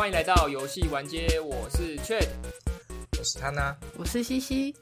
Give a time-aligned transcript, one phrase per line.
[0.00, 2.26] 欢迎来到游戏玩街，我是 Chad。
[3.18, 4.74] 我是他呢我是西西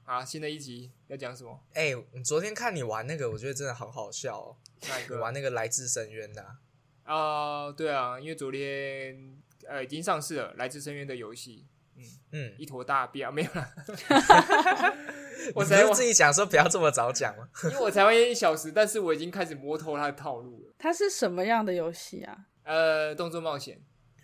[0.07, 1.61] 啊，新的一集要讲什么？
[1.75, 4.57] 哎、我昨天看你玩那个，我觉得真的好好笑哦。
[4.81, 5.21] 你哪一个？
[5.21, 6.57] 玩那个来自深渊的啊、
[7.67, 9.37] 啊、对啊，因为昨天
[9.69, 11.67] 呃已经上市了《来自深渊》的游戏，
[12.33, 13.69] 嗯，一坨大便没有了，
[15.55, 17.49] 我你才自己讲说不要这么早讲吗？
[17.65, 20.75] 因为我才玩一小时，但是我已经开始摸透它的套路了。
[20.79, 22.37] 它是什么样的游戏啊？
[22.65, 23.81] 呃，动作冒险，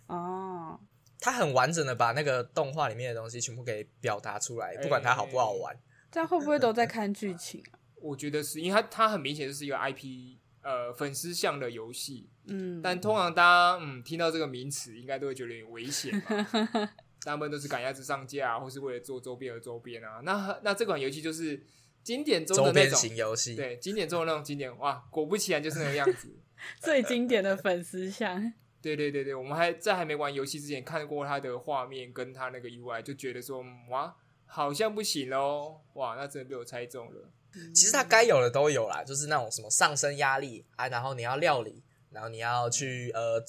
[0.07, 0.79] 哦，
[1.21, 5.77] 他很完整的把那个动画里面的东西全部给表达出来，不管它好不好玩。
[6.11, 7.79] 这样会不会都在看剧情啊？
[8.01, 16.47] 我觉得是因为它它很明显就是一个 IP 呃粉丝向的游戏，嗯，但通常大家嗯听到这个名词，应该都会觉得有点危险嘛。
[17.25, 20.21] 大部分都是赶鸭子上架、啊，或是为了做周边而周边啊。
[20.25, 21.63] 那那这款游戏就是
[22.03, 24.77] 经典中的那种，型游戏，对，经典中的那种经典。
[24.79, 26.29] 哇，果不其然就是那个样子。
[26.83, 28.53] 最经典的粉丝像，
[28.83, 35.81] 对对对对，我们还在还没玩游戏之前看过它的画面跟它那个 UI，就觉得说嗯哇，好像不行喽。
[35.95, 37.31] 哇，那真的被我猜中了。
[37.75, 43.43] 其实它该有的都有啦，就是那种什么上升压力啊，然后你要料理，然后你要去呃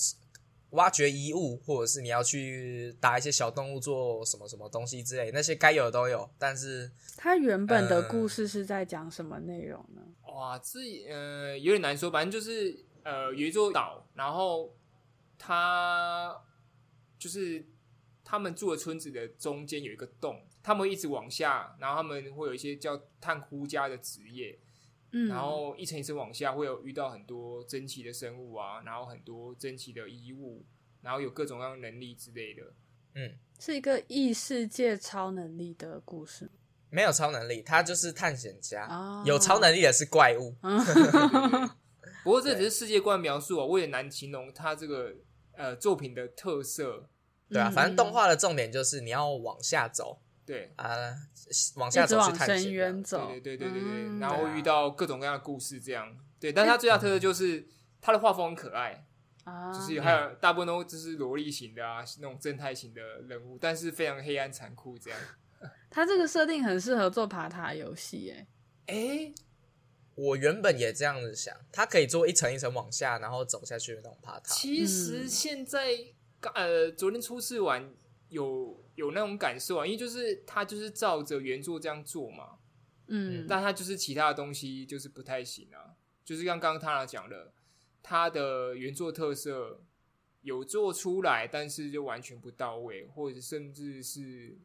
[0.72, 6.30] 挖掘遗物，或者是你要去打一些小动物做什么什么东西之类，那些该有的都有。
[6.38, 10.02] 但是它原本的故事是在讲什么内容呢？
[10.34, 14.74] 哇，这呃有点难说，反正就是呃有一座岛，然后
[15.38, 16.40] 它
[17.18, 17.66] 就是
[18.24, 24.58] 他们住的村子的中间有一个洞，他们会一直往下，然后他们会有一些叫探窟家的职业，
[25.12, 30.64] 嗯，然后一层一层往下会有遇到很多珍奇的生物啊，然后很多珍奇的衣物，
[31.02, 32.64] 然后有各种各样的能力之类的。
[33.16, 36.50] 嗯是一个异世界超能力的故事。
[36.92, 38.88] 没有超能力，他就是探险家。
[38.88, 40.56] 哦有超能力的是怪物。
[42.24, 45.14] 不过这只是世界观描述啊，我也难形容他这个
[45.54, 47.10] 呃作品的特色。
[47.50, 51.14] 对啊，嗯反正动画的重点就是你要往下走对，啊，
[51.76, 53.28] 往下走去探险深渊这样。
[53.28, 56.52] 走，对对对对对对，嗯然后遇到各种各样的故事，这样对。
[56.52, 57.68] 但是它最大特色就是
[58.02, 59.06] 它的画风很可爱，
[59.44, 65.20] 啊，就是还有大部分都就是萝莉型的啊，那种正太型的人物，但是非常黑暗残酷这样。
[65.92, 68.48] 它这个设定很适合做爬塔游戏，哎，
[68.88, 69.32] 哎，
[70.16, 74.56] 我原本也这样子想，它可以做一层一层往下，然后走下去的那种爬塔。
[74.56, 75.90] 其实嗯现在
[76.40, 77.88] 刚呃昨天初次玩
[78.30, 82.60] 有有那种感受啊，因为就是他就是照着原作这样做嘛，
[83.08, 85.96] 嗯，但他就是其他的东西就是不太行啊，
[86.26, 87.54] 就是像刚刚他讲的，
[88.04, 89.82] 他的原作特色
[90.42, 94.58] 有做出来，但是就完全不到位，或者甚至是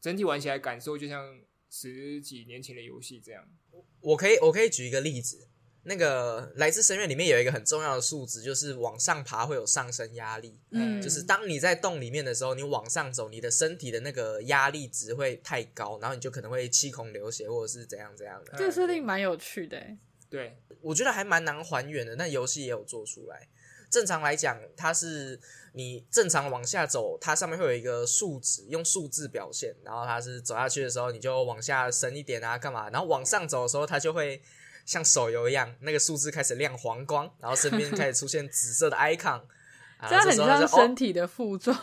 [0.00, 3.48] 整体玩起来感受就像十几年前的游戏这样。
[4.00, 5.48] 我可以我可以举一个例子，
[5.88, 10.56] 那个来自深渊里面有一个很重要的数值，就是往上爬会有上升压力。
[10.70, 18.52] 嗯，就是当你在洞里面的时候，你往上走，你的身体的那个压力值会太高，然后你就可能会七孔流血，或者是怎样怎样的。
[18.58, 19.96] 这个设定蛮有趣的，哎，
[20.28, 23.48] 对，我觉得还蛮难还原的，那游戏也有做出来。
[23.90, 25.40] 正常来讲，它是
[25.72, 32.90] 你正常往下走，它上面会有一个数值，用数字表现，然后它是走下去的时候，你就往下伸一点啊，干嘛？
[32.90, 34.42] 然后往上走的时候，它就会
[34.88, 39.42] 像手游一样，那个数字开始亮黄光，然后身边开始出现紫色的 icon，
[39.98, 41.74] 啊这样很像身体的负重，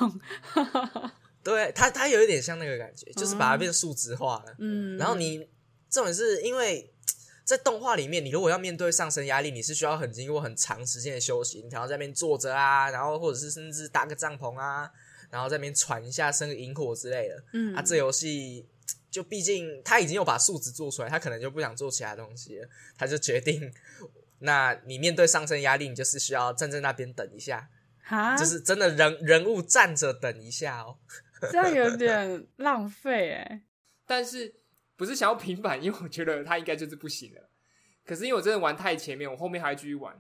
[1.44, 4.56] 对，它它有一点像那个感觉，就是把它变数值化了。
[4.58, 5.48] 嗯，然后你
[5.88, 6.92] 重点是因为
[7.44, 14.90] 在动画里面，你如果要面对上升压力，你是需要很经过很长时间的休息，你才能要在那边坐着啊，然后或者是甚至搭个帐篷啊，
[15.30, 17.44] 然后在那边喘一下、生个萤火之类的。
[17.54, 18.68] 嗯啊，这游戏
[19.16, 22.68] 就毕竟他已经有把数值做出来，他可能就不想做其他东西了，
[22.98, 23.72] 他就决定，
[24.40, 27.70] 那你面对上升压力，你就是需要站在那边等一下，
[28.04, 30.98] 哈，就是真的人人物站着等一下哦。
[31.50, 33.62] 这样有点浪费，哎，
[34.06, 34.54] 但是
[34.98, 37.50] 不是想要平板，因为我觉得他应该就是不行了。
[38.06, 40.14] 可是因为我真的玩太前面，我后面还继续玩，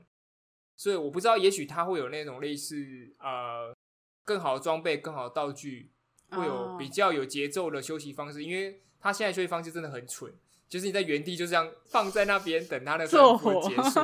[0.77, 2.77] 所以我不知道，也许他会有那种类似
[3.19, 3.75] 呃
[4.24, 5.91] 更好的装备、更好的道具，
[6.30, 8.41] 会有哦比较有节奏的休息方式。
[8.41, 10.33] 因为它现在休息方式真的很蠢，
[10.67, 13.99] 就是你在原地就这样放在那边等他的做分火结束，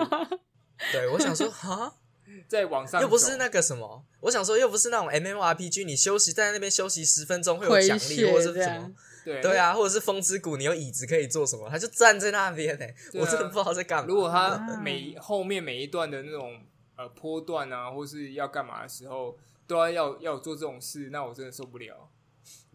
[0.92, 1.92] 对，我想说，哈，
[2.48, 8.94] 在网上又不是那个什么，我想说又不是那种 MMORPG，你休息在那边休息十分钟会有奖励，或者是什么？，
[9.26, 9.58] 对对。
[9.58, 11.68] 啊，或者是风之谷，你有椅子可以做什么？
[11.68, 14.06] 他就站在那边呢、对啊我真的不知道在干嘛。
[14.08, 16.62] 如果它啊每后面每一段的那种
[16.96, 22.08] 呃坡段啊，或是要干嘛的时候，都要要要做这种事，那我真的受不了。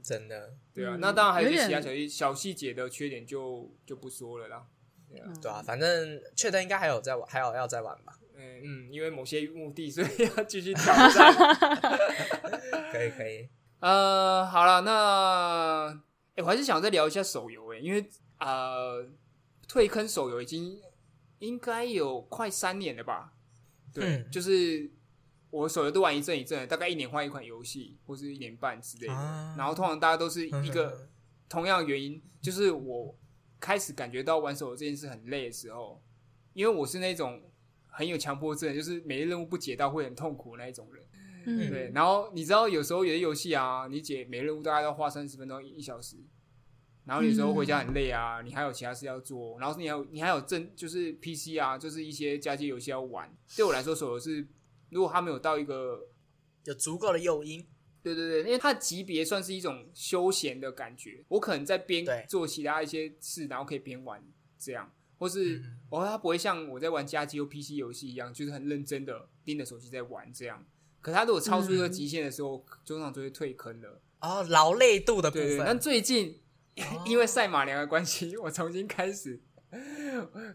[0.07, 4.65] 真的，对啊，嗯那当然还有一些其他小细小细节的缺点就就不说了啦。
[5.43, 8.13] 对啊，反正确定应该还有在玩，还有要再玩吧？
[8.37, 11.35] 嗯嗯，因为某些目的，所以要继续挑战。
[12.93, 13.49] 可以可以，
[13.81, 15.89] 呃，好了，那
[16.37, 19.05] 哎、我还是想再聊一下手游哎，因为呃，
[19.67, 20.79] 退坑手游已经
[21.41, 23.33] 应该有快三年了吧？
[23.93, 24.89] 对，嗯就是
[25.57, 29.13] 我手游都玩一阵一阵，大概一年换一款游戏，或是一年半之类的。
[29.15, 31.09] 啊然后通常大家都是一个
[31.49, 33.17] 同样的原因，就是我
[33.59, 36.03] 开始感觉到玩手游这件事很累的时候，
[36.53, 37.43] 因为我是那种
[37.87, 41.05] 很有强迫症，就是每日任务不解到会很痛苦的那一种人。
[41.47, 46.17] 嗯，对，然后你知道有时候有些游戏啊，你解每日任务大概要花三十分钟一小时，
[47.05, 53.33] 然后有时候回家很累啊，你还有其他事要做，然后你还有你还有正就是 PC 啊，就是一些家机游戏要玩。
[53.57, 54.45] 对我来说，手游是
[54.91, 56.09] 如果他没有到一个
[56.65, 57.67] 有足够的诱因，
[58.03, 64.23] 对对对，因为它的级别算是一种休闲的感觉，我可能在边做其他一些事，然后可以边玩
[64.59, 65.79] 这样，或是嗯。
[65.91, 70.65] 哦，它不会像我在玩家机或 PC 游戏一样，就是很认真的盯着手机在玩这样。
[71.01, 74.01] 可他如果超出这个极限的时候，通常就会退坑了。
[74.21, 76.41] 哦，劳累度的部对对，但，最近
[76.77, 77.03] 哦。
[77.07, 79.41] 因为赛马娘的关系，我重新开始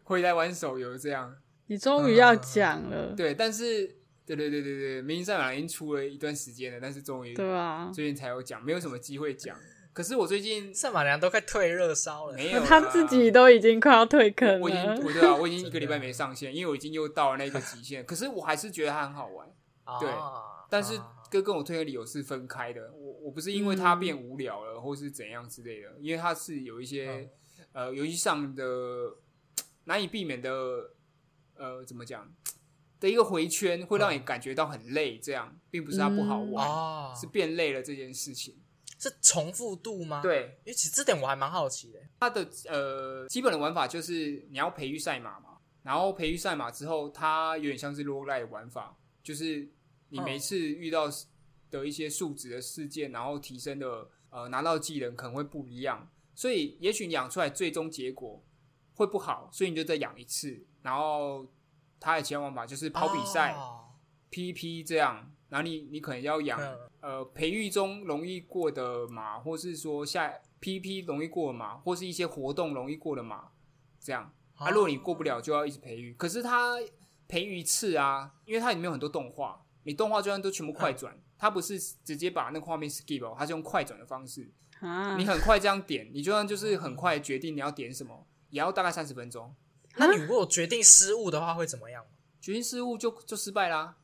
[0.04, 1.38] 回来玩手游这样。
[1.68, 4.01] 你终于要讲了，对，但是
[4.36, 9.58] 对对对对对，明星赛马娘已经出了一段时间了，但是终于对啊，最近才有讲，没有什么机会讲。
[9.94, 12.36] 可是我最近赛马良都快退热烧了。
[12.38, 14.96] 没有他自己都已经快要退坑我已经。
[15.04, 18.06] 我对啊，我已经 一个礼拜没上线，因为我已经又到了那个极限。
[18.06, 19.48] 可是我还是觉得它很好玩，
[20.00, 20.98] 对哦但是
[21.30, 22.94] 哥跟跟我退的理由是分开的。
[22.94, 27.30] 我我不是因为它变无聊了，或是怎样之类的，因为它是有一些、
[27.74, 28.64] 呃游戏上的
[29.84, 30.52] 难以避免的
[31.56, 32.26] 呃怎么讲
[33.02, 35.20] 的一个回圈，会让你感觉到很累。
[35.20, 38.56] 这样并不是它不好玩，哦，是变累了这件事情。
[38.98, 42.00] 是重复度吗？，对，因为其实这点我还蛮好奇的。
[42.20, 49.68] 它的呃基本的玩法就是你要培育赛马嘛，然后培育赛马之后，它有点像是 roguelike 的玩法，就是
[50.10, 51.10] 你每次遇到
[51.72, 58.44] 的一些数值的事件，然后提升的呃拿到技能可能会不一样，所以也许你养出来最终结果
[58.94, 61.52] 会不好，所以你就再养一次，然后
[62.02, 63.78] 它的其他玩法就是跑比赛、哦
[64.32, 73.50] PVP 这样，然后你你可能要养嗯呃培育中容易过的马，或是说下 PP 容易过的马，或是一些活动容易过的马，
[74.00, 74.34] 这样。
[74.56, 76.14] 啊，如果你过不了，就要一直培育。
[76.14, 76.78] 可是它
[77.28, 84.50] 培育一次啊，因为它里面有很多动画，你动画就算都全部快转，它不是直接把那个画面 skip 哦，它是用快转的方式。
[84.80, 89.54] 啊你，很快这样点，你就算就是很快决定你要点什么，也要大概三十分钟。
[89.98, 92.06] 那你如果决定失误的话，会怎么样？
[92.40, 93.98] 决定失误就就失败啦。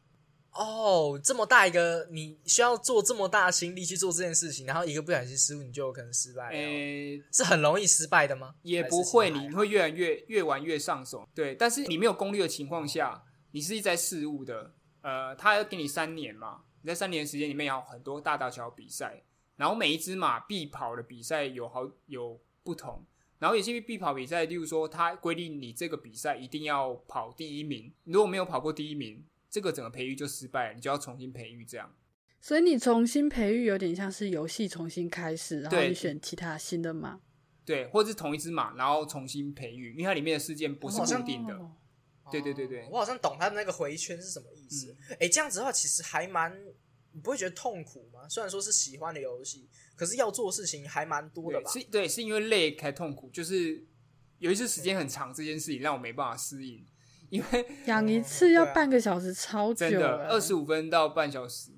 [0.51, 6.49] 哦，这么大一个，你需要做这么大的心力去做这件事情，然后一个不小心失误，你就有可能失败。
[6.49, 8.55] 诶、是很容易失败的吗？
[8.63, 11.27] 也不会，你会越来越越玩越上手。
[11.35, 14.73] 对，但是你没有攻略的情况下，你是一直在试误的。
[15.01, 19.23] 呃，他要给你三年嘛，你在三年时间里面有很多大大小小比赛，
[19.57, 23.05] 然后每一只马必跑的比赛有好有不同，
[23.39, 31.93] 然后有些必跑比赛，例如说它规定你这个比赛一定要跑第一名，如果没有跑过第一名，这个整个培育就失败了，你就要重新培育这样。
[32.39, 37.19] 所以你重新培育有点像是游戏重新开始，然后你选其他新的马，
[37.65, 41.55] 对，或者是同一只马，然后重新培育，因为它里面的事件不是固定的。
[41.55, 41.71] 哦
[42.29, 44.93] 对对对对哦我好像懂他的那个回圈是什么意思。
[45.17, 46.51] 哎、这样子的话，其实还蛮，
[47.17, 48.29] 你不会觉得痛苦吗？
[48.29, 51.71] 虽然说是喜欢的游戏，可是要做的事情还蛮多的对，吧？
[51.71, 53.83] 是，对，是因为累才痛苦，就是
[54.37, 56.85] 有一次时间很长，这件事情让我没办法适应，
[57.31, 61.71] 因为 养一次要半个小时，超久真的二十五分到半小时。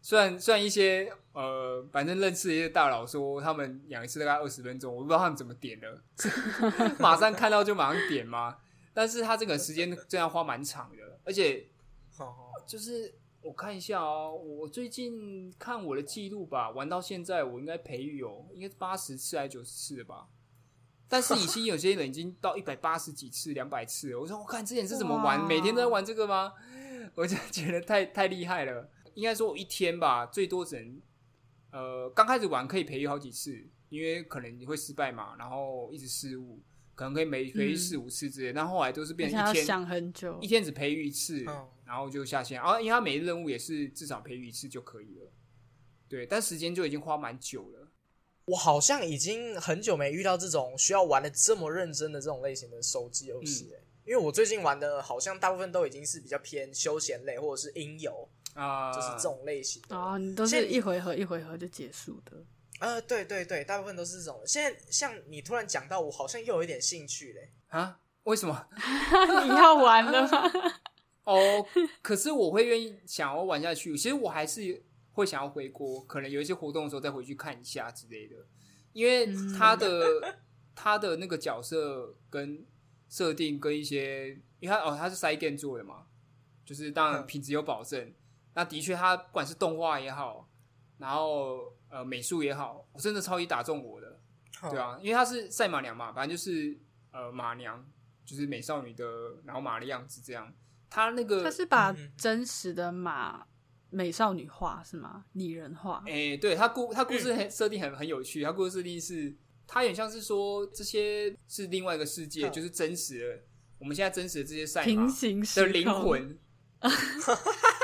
[0.00, 6.02] 虽然虽然一些呃，反正认识的一些大佬说他们养一次大概二十分钟，我不知道他们怎么点的，
[6.98, 8.56] 马上看到就马上点吗？
[8.94, 11.66] 但是他这个时间这样花蛮长的，而且
[12.16, 20.28] 哦就是我看一下哦，我最近看我的记录吧，玩到现在我应该培育有应该八十次还是九十次了吧。
[21.08, 24.20] 但是已经有些人已经到一百八十几次、两百次了。
[24.20, 26.52] 我说我看之前是怎么玩，每天都在玩这个吗？
[27.16, 28.88] 我就觉得太太厉害了。
[29.14, 31.02] 应该说我一天吧，最多只能
[31.72, 36.60] 呃刚开始玩可以培育好几次，因为可能你会失败嘛，然后一直失误，
[37.00, 38.52] 可能可以每培育四五次之类。
[38.52, 40.46] 但后来都是变成一天想很久一。
[40.46, 42.60] 天只培育一次，嗯然后就下线。
[42.60, 45.32] 啊，因为他每日任务也是至少培育一次就可以了。
[46.06, 47.88] 对，但时间就已经花蛮久了。
[48.44, 59.96] 我好像已经很久没遇到这种需要玩的这么认真的这种类型的手机游戏、欸因为我最近玩的好像大部分都已经是比较偏休闲类或者是音游，啊、就是这种类型的。
[59.96, 62.44] 哦，你都是一回合一回合就结束的。
[62.80, 64.42] 呃，对对对，大部分都是这种。
[64.44, 67.52] 现在像你突然讲到，我好像又有一点兴趣嘞。
[67.68, 68.00] 啊？
[68.24, 68.66] 为什么？
[69.44, 70.80] 你要玩了吗？
[71.24, 71.66] 哦，
[72.02, 73.96] 可是我会愿意想要玩下去。
[73.96, 74.82] 其实我还是
[75.12, 78.36] 会想要回国，可能有一些活动的时候再回去看一下之类的。
[78.92, 80.38] 因为他的
[80.74, 82.66] 他的那个角色跟
[83.08, 86.06] 设定跟一些，因为他哦他是 side game 做的嘛，
[86.64, 88.12] 就是当然嗯品质有保证。
[88.54, 90.48] 那的确，他不管是动画也好，
[90.98, 94.18] 然后呃美术也好，我真的超级打中我的。
[94.70, 96.78] 对啊，因为她是赛马娘嘛，反正就是
[97.12, 97.86] 呃马娘，
[98.24, 99.04] 就是美少女的，
[99.44, 100.52] 然后马的样子这样。
[100.88, 103.46] 她那个他是把嗯真实的马
[103.90, 105.24] 美少女化是吗？
[105.32, 106.02] 拟人化？
[106.06, 109.34] 哎、对他故他故事很设定很很有趣，他故事设定是，
[109.66, 113.42] 他有点像是说这些是另外一个世界，嗯就是真实的，
[113.78, 116.38] 我们现在真实的这些赛马平行时的灵，魂，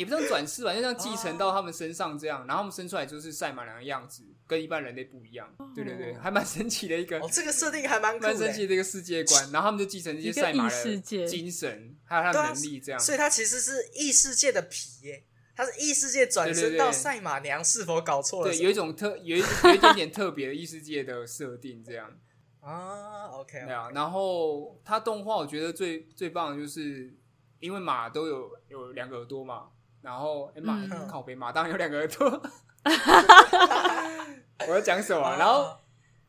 [0.00, 5.46] 也不像转世吧，就像继承到他们身上这样，然后他们生出来就是赛马娘的样子，跟一般人类不一样。
[5.74, 8.18] 对对对，还蛮神奇的一个哦，这个设定还蛮。
[8.18, 12.98] 蛮神奇的一个世界观，然后他们就继承这些赛马异世界的精神，还有他的能力这样。
[12.98, 15.22] 所以他其实是异世界的皮耶，
[15.54, 18.58] 他是异世界转身到赛马娘，是否搞错了对？
[18.62, 22.10] 有一种特有一有一点点特别的异世界的设定这样。
[22.60, 27.10] 啊，OK，对啊，然后它动画我觉得最最棒的就是，
[27.58, 29.68] 因为马都有有两个耳朵嘛，
[30.02, 31.08] 然后诶马、嗯。
[31.08, 32.42] 靠北马当然有两个耳朵，
[34.68, 35.36] 我要讲什么啊？
[35.38, 35.76] 然后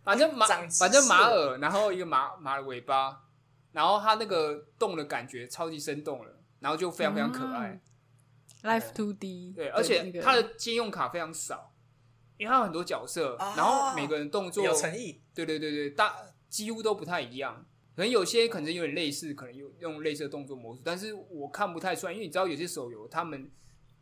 [0.03, 3.23] 反正马反正马耳，然后一个马马的尾巴，
[3.71, 7.79] 然后它那个动的感觉超级生动了，然后就非常非常可爱。
[8.63, 10.21] Life Two D，对，而且那个。
[10.21, 11.73] 它的借用卡非常少，
[12.37, 13.53] 因为它有很多角色，哦。
[13.57, 15.21] 然后每个人动作有诚意。
[15.33, 16.15] 对对对对，大
[16.47, 23.49] 几乎都不太一样，可能有些可能有点类似，可能有用类似的动作模式，但是我看不太出来，因为你知道有些手游他们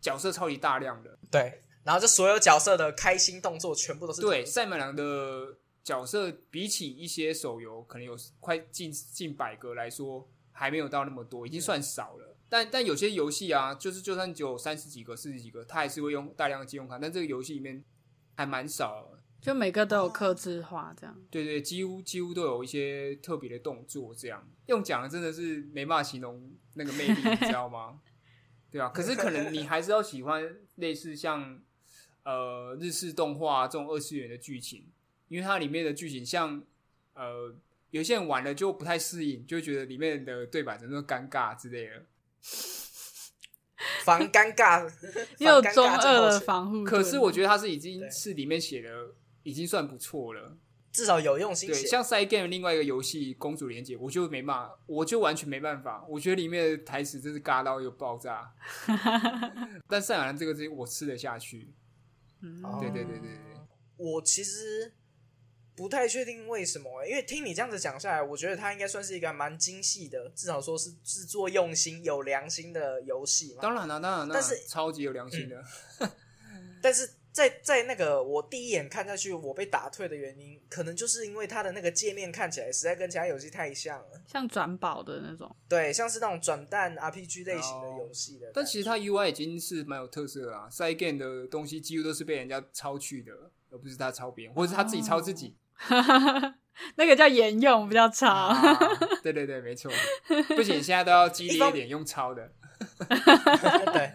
[0.01, 12.35] 角色超级大量的，对，然后就所有角色的开心动作全部都是对，赛马娘的角色比起一些手游可能有快近近百个来说，还没有到那么多，已经算少了。
[12.47, 17.83] 但但有些游戏啊，就是就算只有三十几个、四十几个，它还是会用大量的信用卡，但这个游戏里面
[18.35, 19.19] 还蛮少的。
[19.39, 21.15] 就每个都有克制化这样。
[21.29, 27.99] 对对，几乎几乎都有一些特别的动作，这样用讲的真的是没办法形容那个魅力， 你知道吗？
[28.71, 31.59] 对啊，可是可能你还是要喜欢类似像
[32.23, 34.85] 呃日式动画这种二次元的剧情，
[35.27, 36.61] 因为它里面的剧情像
[37.13, 37.53] 呃
[37.91, 42.05] 有些人玩了就不太适应，就会觉得里面的对白怎么那么尴尬之类的。
[44.03, 44.83] 防尴尬，
[45.39, 46.83] 又中二的防护。
[46.83, 48.89] 可是我觉得它是已经是里面写的
[49.43, 50.57] 已经算不错了。
[50.91, 51.87] 至少有用心对，写。
[51.87, 56.05] 像 Side Game 另外一个游戏《公主连结》，我就没办法，我就完全没办法。
[56.09, 58.53] 我觉得里面的台词真是尬到一个爆炸。
[59.87, 61.73] 但赛亚人这个东西我吃得下去。
[62.79, 63.57] 对对对对对，
[63.97, 64.93] 我其实
[65.75, 73.61] 不太确定为什么、欸因为听你这样子讲下来，我觉得它应该算是一个蛮精细的，至少说是制作用心、有良心的游戏嘛。
[73.61, 75.63] 当然了、当然了，但是超级有良心的。
[76.81, 84.21] 但是在在那个我第一眼看下去，我被打退的原因，可能就是因为它的那个界面看起来实在跟其他游戏太像了。
[84.27, 88.51] 像转宝的那种，对，像是那种转蛋 RPG 类型的游戏的。
[88.53, 93.31] 但其实它 UI 已经是蛮有特色的啊，Side Game 的东西几乎都是被人家抄去的，
[93.69, 95.55] 而不是他抄别人，或者是他自己抄自己。
[96.95, 98.27] 那个叫沿用，比较抄。
[98.27, 98.77] 啊，
[99.21, 99.91] 对对对，没错。
[100.55, 102.51] 不行，现在都要激烈一点，用抄的。
[103.93, 104.11] 对，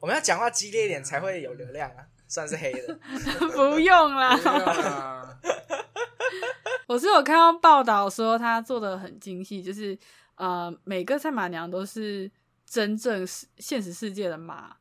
[0.00, 2.98] 我们要讲话激烈一点才会有流量啊，算是黑的。
[3.54, 5.38] 不用啦，
[6.86, 9.98] 我是有看到报道说他做的很精细，就是
[10.36, 12.30] 呃每个赛马娘都是
[12.64, 14.76] 真正是现实世界的马，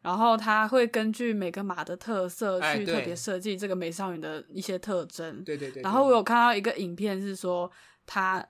[0.00, 5.44] 然后他会根据每个马的特色去特别设计这个美少女的一些特征。
[5.44, 5.82] 对对对。
[5.82, 7.70] 然后我有看到一个影片是说
[8.06, 8.46] 他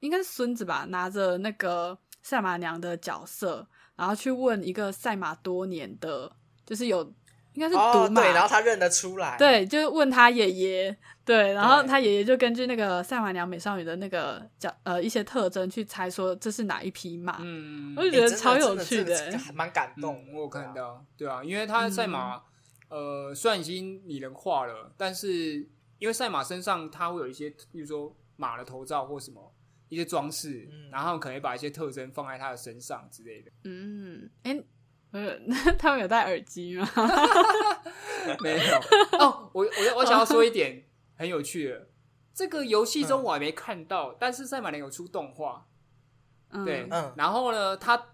[0.00, 6.30] 应该是孙子吧，拿着那个赛马娘的角色，然后去问一个赛马多年的，
[6.64, 7.12] 就是有
[7.54, 20.24] 应该是哦，赌马，对，然后他认得出来。，对，就是问他爷爷，对，然后他爷爷就根据那个赛马娘美少女的那个角呃一些特征去猜说这是哪一匹马，嗯，我就觉得超有趣的还蛮感动。
[20.28, 20.74] 嗯，我有看。
[20.74, 22.42] 到，对啊，因为他赛马，
[22.88, 25.66] 嗯呃，虽然已经拟人化了，但是
[25.98, 29.54] 因为赛马身上它会有一些，比如说马的头罩或什么
[29.88, 33.50] 一些装饰，嗯然后可能把一些特征放在它的身上之类的。
[33.64, 34.60] 嗯，哎、
[35.14, 35.38] 呃，
[35.78, 36.88] 他们有戴耳机吗？
[38.42, 38.76] 没有。
[39.20, 40.82] 哦，我我我想要说一点
[41.16, 41.86] 很有趣的，
[42.34, 45.66] 这个游戏中我还没看到，但是赛马娘有出动画，
[46.50, 47.12] 嗯、对，嗯。
[47.16, 48.08] 然后呢，他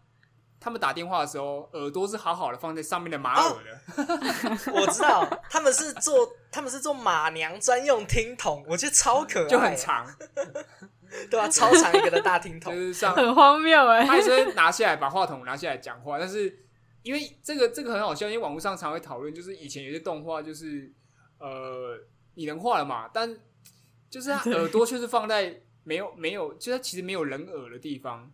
[0.61, 6.15] 他们打电话的时候，耳朵是好好的放在上面的马耳的，我知道他们是做
[6.53, 10.07] 他们是做马娘专用听筒，我觉得超可爱，就很，长，
[11.31, 16.67] 对啊，超长一个的大听筒就筒，是上很荒谬哎、他还是拿下来把话筒拿下来讲话，但是
[17.03, 20.93] 因为这个这个很好笑，因为网络上常会讨论，就是以前有些动画就是
[21.39, 21.99] 呃
[22.35, 23.37] 拟人化了嘛，但
[24.09, 28.31] 就是他耳朵却是放在没有没有，就是它其实没有人耳的地方，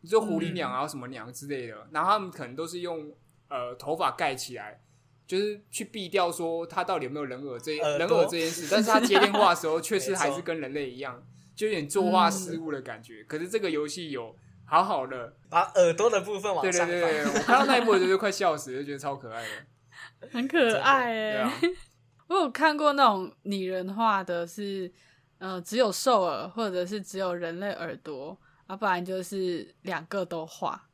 [0.00, 3.12] 你说狐狸娘啊什么娘之类的，然后他们可能都是用
[3.48, 4.80] 呃头发盖起来。
[5.26, 13.24] 就是去避掉说他到底有没有人耳这人耳这件事，但是他接电话的时候确实还是跟人类一样，就有点作画失误的感觉。
[13.24, 20.28] 可是这个游戏有好好的把耳朵的部分往对对上放，对对，我看到那一幕的时候就快笑死了，就觉得超可爱的。
[20.32, 21.52] 很可爱哎、对啊，
[22.28, 24.90] 我有看过那种拟人化的是，
[25.38, 28.36] 呃，只有兽耳或者是只有人类耳朵，
[28.68, 30.88] 要、不然就是两个都画。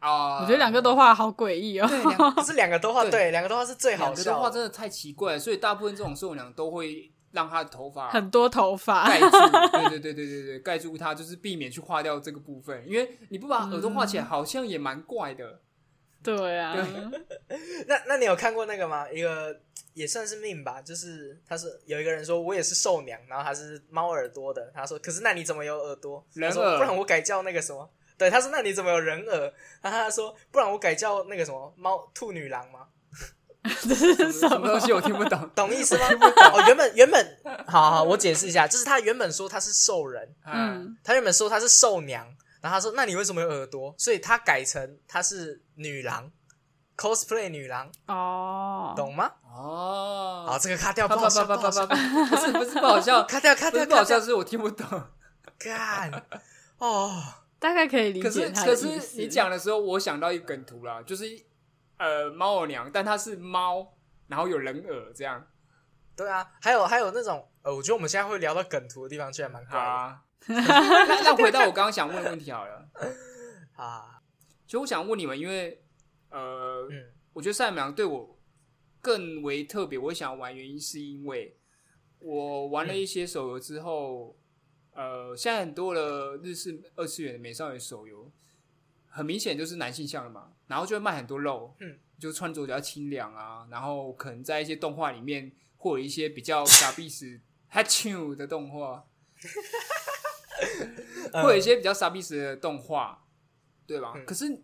[0.00, 1.86] 啊，我觉得两个都画好诡异哦。
[1.88, 4.50] 对两是两个都画， 对对，两个都画是最好两个的笑的。
[4.50, 9.28] 真的太奇怪了，所以大部分这种兽娘都会让他的头发很多头发，盖住，
[9.72, 15.60] 对对对对对对，盖住它，就是避免去化掉这个部分，因为你不把耳朵画起来，好像也蛮怪的。
[16.22, 16.74] 对啊，
[17.86, 19.10] 那那你有看过那个吗？
[19.10, 19.60] 一个
[19.92, 26.24] 也算是命吧，就是他是有一个人说我也是兽娘，然后他是猫耳朵的，他说可是那你怎么有耳朵？
[26.32, 27.90] 人耳不然我改叫那个什么？
[28.16, 29.52] 对，他说那你怎么有人耳？
[29.82, 32.86] 然后他说不然我改叫那个什么猫兔女郎吗？
[33.88, 34.92] 这是什什么东西？
[34.92, 35.50] 我听不懂。
[35.54, 36.06] 懂意思吗？
[36.52, 42.26] 哦，原本原本，好好，我解释一下，就是他原本说他是兽人，嗯，嗯，他原本说他是兽娘，
[42.60, 43.94] 然后他说那你为什么有耳朵？
[43.96, 46.30] 所以他改成他是女郎
[46.96, 49.30] ，cosplay 女郎，哦，懂吗？
[49.56, 51.96] 哦，好，这个卡掉，啪不好笑，不好笑，不
[52.36, 54.86] 是不是不好笑，卡掉，卡掉，不好笑，是我听不懂。
[55.58, 56.10] 干，
[56.78, 57.22] 哦，
[57.58, 59.16] 大概可以理可是解可是的意思。
[59.16, 61.24] 你讲的时候，我想到一个梗图啦，就是
[62.04, 63.96] 呃猫耳娘，但它是猫，
[64.28, 65.46] 然后有人耳这样。
[66.16, 69.80] 对啊，还有还有那种，呃，我觉得我们现在会聊到梗图的地方，居然蛮怪的。
[69.80, 70.20] 啊。
[70.46, 72.86] 那那回到我刚刚想问的问题好了，
[73.76, 74.20] 啊，
[74.66, 75.82] 其实我想问你们，因为
[76.28, 78.38] 呃，嗯我觉得赛马娘对我
[79.00, 81.58] 更为特别，我想要玩原因是因为
[82.18, 84.36] 我玩了一些手游之后，
[84.92, 88.30] 呃，现在很多的日式二次元的美少女手游，
[89.14, 99.06] 很明显就是男性向的嘛，然后就会卖很多肉，嗯，就穿着比较清凉啊，然后可能在一些动画里面或有一些比较傻逼死 h a c h 的动画，
[101.32, 103.24] 会有一些比较傻逼死的动画，
[103.86, 104.12] 对吧？
[104.16, 104.60] 嗯可是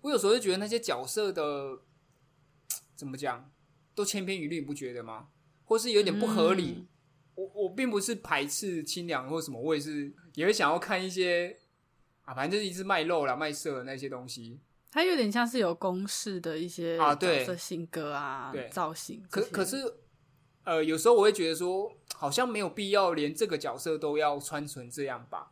[0.00, 1.78] 我有时候就觉得那些角色的
[2.96, 3.48] 怎么讲，
[3.94, 5.28] 都千篇一律，你不觉得吗？
[5.64, 6.74] 或是有点不合理。
[6.78, 6.88] 嗯
[7.34, 11.58] 我我并不是排斥清凉或什么，我也是也会想要看一些
[12.24, 14.60] 啊，反正就是一直卖肉啦、卖色的那些东西。
[14.90, 19.42] 它有点像是有公式的一些啊对角色性格啊、对造型可。
[19.46, 19.76] 可是，
[20.64, 25.50] 呃，有时候我会觉得说，好像没有必要连这个角色都要穿成这样吧。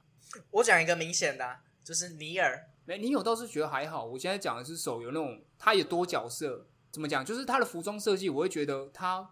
[0.50, 4.04] 我讲一个明显的啊、就是尼尔，没，你有倒是觉得还好。
[4.04, 7.24] 我现在讲的是手游那种，它有多角色，怎么讲？
[7.24, 9.30] 就是它的服装设计，我会觉得它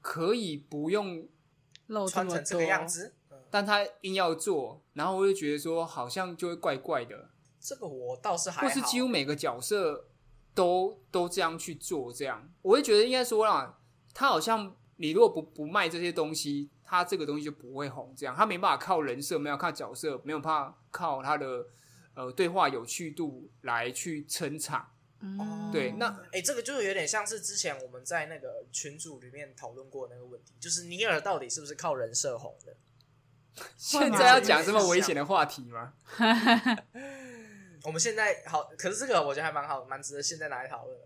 [0.00, 1.26] 可以不用，
[1.86, 3.19] 露穿成这个样子，嗯
[3.50, 10.06] 但他硬要做，然后我就觉得说，好像就会怪怪的，这个我倒是还好，或是几乎每个角色
[10.54, 12.48] 都都这样去做，这样。
[12.62, 13.78] 我会觉得应该说啦，
[14.14, 18.34] 他好像你如果不不卖这些东西，他这个东西就不会红，这样。
[18.36, 21.66] 他没办法靠人设，没有靠角色，没有办法靠他的
[22.14, 24.90] 呃对话有趣度来去撑场。
[25.22, 32.74] 嗯，对那哎、这个就有点像是之前我们在那个群组里面讨论过那个问题，就是尼尔到底是不是靠人设红的？
[33.76, 35.92] 现在要讲这么危险的话题吗？
[37.84, 41.04] 我们现在好，可是这个我觉得还蛮好，蛮值得现在拿来讨论的。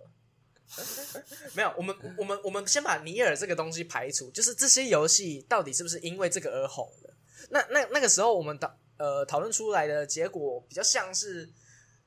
[1.54, 7.14] 没有，我们我们我们先把尼尔这个东西排除，就是这些游戏到底是不是因为这个而红的？
[7.50, 11.48] 那那那个时候我们讨呃讨论出来的结果比较像是，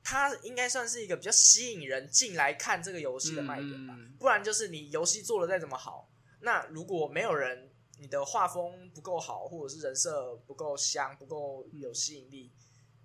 [0.02, 3.94] 它应该算是一个比较吸引人进来看这个游戏的卖点吧。
[3.96, 12.50] 嗯不然就是你游戏做的再怎么好，那如果没有人，你的画风不够好，或者是人设不够香、不够有吸引力，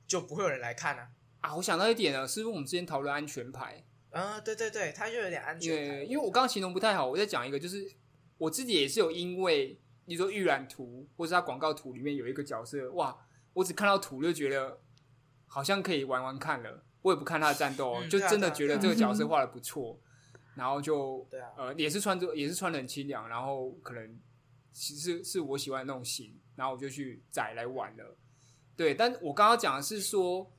[0.08, 1.10] 就不会有人来看啊。
[1.42, 3.84] 啊，我想到一点了，是不是我们之前讨论安全牌？
[4.12, 7.92] 啊、对对对，它就有点安全牌为因为我刚刚形容不太好，我再讲一个，就是
[8.38, 13.18] 我自己也是有因为你说预览图或是它广告图里面有一个角色，哇，
[13.54, 14.80] 我只看到图就觉得
[15.48, 20.00] 好像可以玩玩看了，我也不看他的战斗就真的觉得这个角色画的不错，
[20.56, 24.20] 然后就 对啊呃也是穿着也是穿的很清凉，然后可能
[24.74, 28.18] 其实是我喜欢那种型，然后我就去载来玩了。
[28.76, 30.52] 对，但我刚刚讲的是说，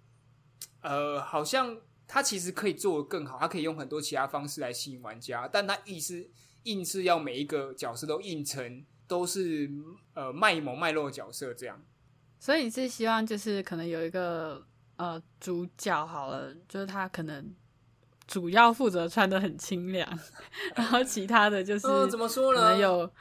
[0.81, 6.25] 呃，好像它其实可以做得更好，它可以用很多其他方式来吸引玩家，但它意思
[6.63, 9.69] 硬是要每一个角色都硬成都是
[10.15, 11.85] 呃卖萌卖肉的角色这样。
[12.39, 14.65] 所以你是希望就是可能有一个
[14.97, 17.53] 呃主角好了，就是他可能
[18.27, 20.07] 主要负责穿的很清凉，
[20.77, 22.71] 然后其他的就是呃，怎么说可呢？
[22.71, 23.13] 能有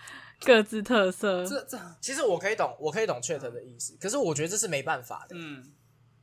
[0.45, 1.45] 各自特色。
[1.45, 5.35] 这这其实我可以懂，我可以懂 Chat 的意思，可是我觉得这是没办法的。
[5.37, 5.73] 嗯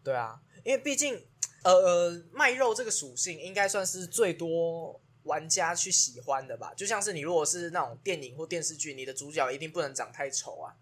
[0.03, 1.15] 对啊，因为毕竟
[1.63, 6.73] 呃呃卖肉这个属性应该算是最多玩家去喜欢的吧。
[6.75, 10.73] 就像是你如果是那种电影或电视剧，你的主角一定不能长太丑啊，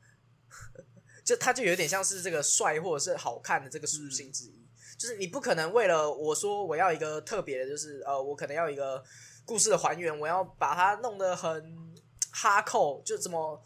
[1.25, 4.65] 就他就有点像是这个帅或者是好看的这个属性之一。
[4.97, 9.03] 就是你不可能为了我说我要一个特别的，就是呃，我可能要一个
[9.45, 11.88] 故事的还原，我要把它弄得很
[12.41, 13.61] 哈扣，就怎么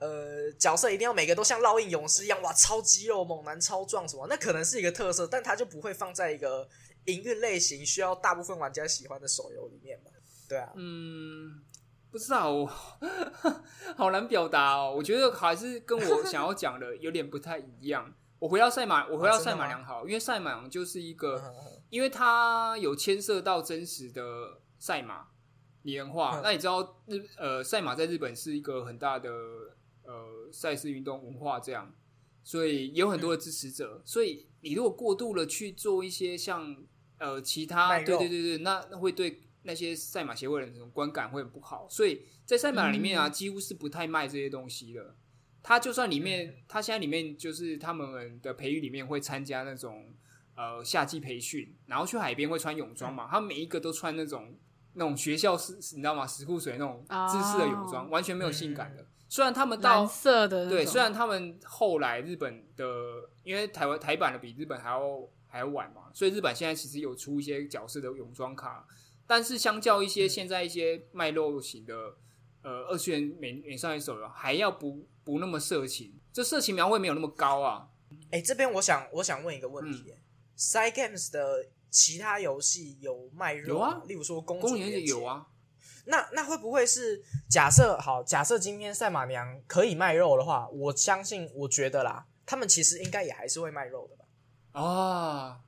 [0.00, 6.66] 呃角色一定要每个都像烙印勇士一样，哇，超肌肉猛男、超壮什么，那可能是一个特色，但它就不会放在一个
[7.04, 10.10] 营运类型需要大部分玩家喜欢的手游里面嘛？
[10.48, 11.62] 对啊，嗯，
[12.10, 12.66] 不知道，我
[13.96, 14.94] 好难表达哦。
[14.96, 18.12] 我觉得还是跟我想要讲的有点不太一样。
[18.38, 24.22] 我回到赛马，我回到赛马良好，因为赛马娘就是一个，嗯因为它有牵涉到真实的
[24.78, 25.26] 赛马
[25.82, 26.40] 拟人化。
[26.40, 29.30] 嗯那你知道日呃赛马在日本是一个很大的
[30.04, 31.94] 呃赛事运动文化，这样，
[32.42, 34.02] 所以有很多的支持者。
[34.04, 36.76] 所以你如果过度的去做一些像
[37.18, 41.86] 呃其他对对对对，那那会对那些赛马协会的那种观感会很不好。
[41.88, 45.14] 所以在赛马里面啊，嗯几乎是不太卖这些东西的。
[45.62, 50.14] 他就算里面，他现在里面就是他们的培育里面会参加那种
[50.56, 54.58] 呃夏季培训，然后去海边会穿泳装嘛，他每一个都穿那种
[54.94, 56.26] 那种学校是你知道吗？
[56.26, 59.06] 石库水那种制式的泳装，完全没有性感的。
[59.28, 62.84] 虽然他们到色的对，虽然他们后来日本的，
[63.44, 68.84] 因为台湾台版的比日本还要还要晚嘛，所以日本现在其实有出一些角色的泳装卡，
[69.26, 71.94] 但是相较一些现在一些卖肉型的
[72.62, 77.86] 呃二次元美美少女手游，还要不不那么色情，这色情描绘没有那么高啊。
[78.32, 79.92] 哎、这边我想我想问一个问嗯。
[79.92, 80.12] 题、
[80.74, 85.46] y Games 的其他游戏有卖肉有啊例如说公主公园也有啊，
[86.06, 88.22] 那那会不会是假设好？
[88.22, 94.24] 假设今天赛马娘可以卖肉的话，我相信，我觉得啦，他们其实应该也还是会卖肉的吧？
[94.80, 95.60] 啊，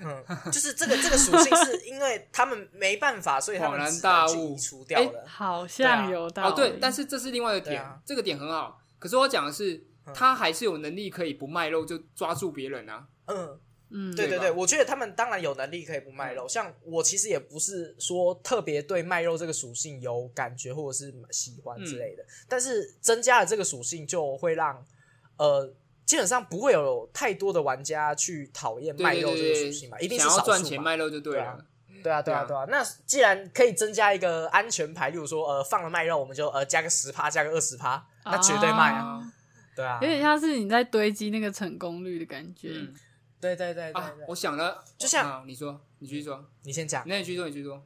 [0.00, 5.24] 嗯，就是这个这个属性是 因为他们没办法，所以他们恍然大悟除掉的。
[5.26, 6.52] 好像有道理。
[6.52, 8.80] 哦对，但是这是另外一个点，对啊这个点很好。
[8.98, 9.74] 可是我讲的是，
[10.06, 13.06] 嗯他还是有能力可以不卖肉就抓住别人啊。
[13.26, 13.60] 嗯，
[13.92, 16.48] 嗯，对对对，我觉得他们当然有能力可以不卖肉。
[16.48, 24.84] 像我其实也不是说特别对卖肉这个属性有感觉或者是喜欢之类的，但是增加了这个属性就会让
[25.36, 25.72] 呃。
[26.04, 31.58] 基本上不会有太多的玩家去讨厌对卖肉这个属性嘛，一定是少数嘛赚钱卖肉就对对了啊。
[32.02, 32.66] 对啊，对啊，对对啊。
[32.68, 38.98] 那既然可以增加一个安全牌，例如说，呃，放了卖肉，我们就呃加个十趴，加个二十趴，那绝对卖啊。
[38.98, 39.32] 啊
[39.74, 42.70] 对啊有，点像是你在堆积那个成功率的感觉。
[43.42, 44.24] 嗯对对对对啊对，。
[44.28, 47.82] 我想了，就像啊你说，你继续说，你先讲，那你继续说，你继续说，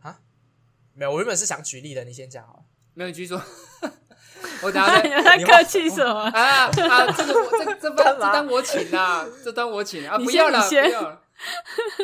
[0.92, 2.62] 没有，我原本是想举例的，你先讲好了。
[2.94, 3.42] 没有你继续说。
[4.62, 6.12] 我等下你再在客气什么？
[6.14, 11.22] 啊啊，这个我这 这干嘛这单我请啦，这单我请啊，你先不要了，你先不要了。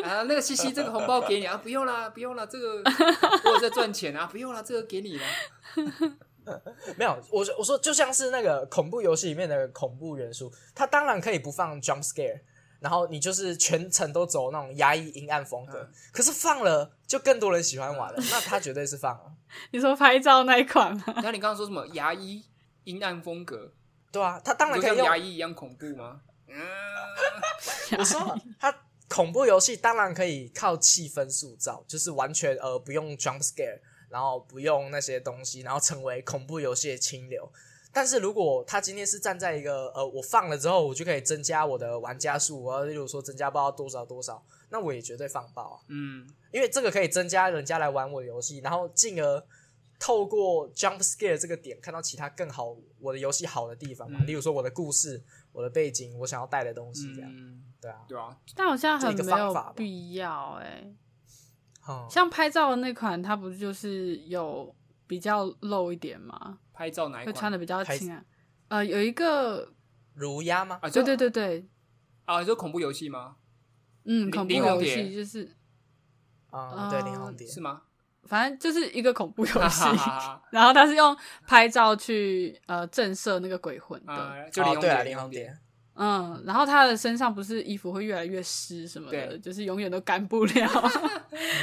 [0.03, 1.57] 啊，那个西西，这个红包给你啊！
[1.57, 2.83] 不用啦，不用啦，这个
[3.45, 4.27] 我有在赚钱啊！
[4.31, 5.23] 不用啦，这个给你了。
[6.97, 12.41] 没有，我我说就像是那个恐怖游戏里面的恐怖元素，它当然可以不放 jump scare，
[12.83, 19.31] 然后你就是全程都走那种压抑阴暗风格，嗯可是放了就更多人喜欢玩了，那他绝对是放了。
[19.71, 21.03] 你说拍照那一款吗？
[21.23, 22.43] 那你刚刚说什么牙医
[22.83, 23.71] 阴暗风格？
[24.11, 26.19] 对啊，他当然可以用牙医一样恐怖吗？
[26.47, 26.59] 嗯，
[27.97, 28.75] 我说他，
[29.07, 37.49] 恐怖游戏当然可以靠气氛塑造，就是完全呃不用 jump scare，然后不用那些东西，然后成为恐怖游戏的清流。
[37.93, 49.45] 但是如果他今天是站在一个呃，我放了之后，我就可以增加我的玩家数，我要例如说增加不知道多少多少，那我也绝对放爆啊，嗯，因为这个可以增加人家来玩我的游戏，然后进而
[49.99, 54.25] 透过 jump scare 这个点看到其他更好我的游戏好的地方嘛，嗯。
[54.27, 59.73] 例如说我的故事、我的背景、我想要带的东西这样，嗯，对啊，对啊，但好像很这一个没有方法吧。
[59.75, 60.91] 必要哎、
[61.87, 62.07] 嗯。
[62.09, 64.75] 像拍照的那款，它不就是有
[65.05, 66.57] 比较露一点吗？
[66.73, 67.33] 拍照哪一款？
[67.33, 68.23] 会穿的比较拍轻啊。
[68.69, 69.71] 呃，有一个，
[70.15, 70.79] 如鸦吗？
[70.81, 71.67] 啊，就对对对对，
[72.25, 73.35] 啊，就恐怖游戏吗？
[74.05, 75.49] 嗯，恐怖游戏就是，
[76.49, 77.83] 啊、对，呃林红蝶是吗？
[78.23, 79.83] 反正就是一个恐怖游哈戏
[80.51, 84.13] 然后他是用拍照去呃震慑那个鬼魂的。
[84.13, 85.57] 啊，就林红蝶，哦对啊，林红蝶林红蝶，
[85.95, 90.69] 嗯，然后他的身上不是衣服会越来越湿什么的，就是永远都干不了。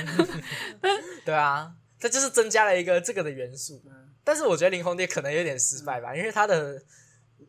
[1.24, 3.82] 对啊，这就是增加了一个这个的元素。
[4.24, 6.82] 但是我觉得林红蝶可能有点失败吧，因为他的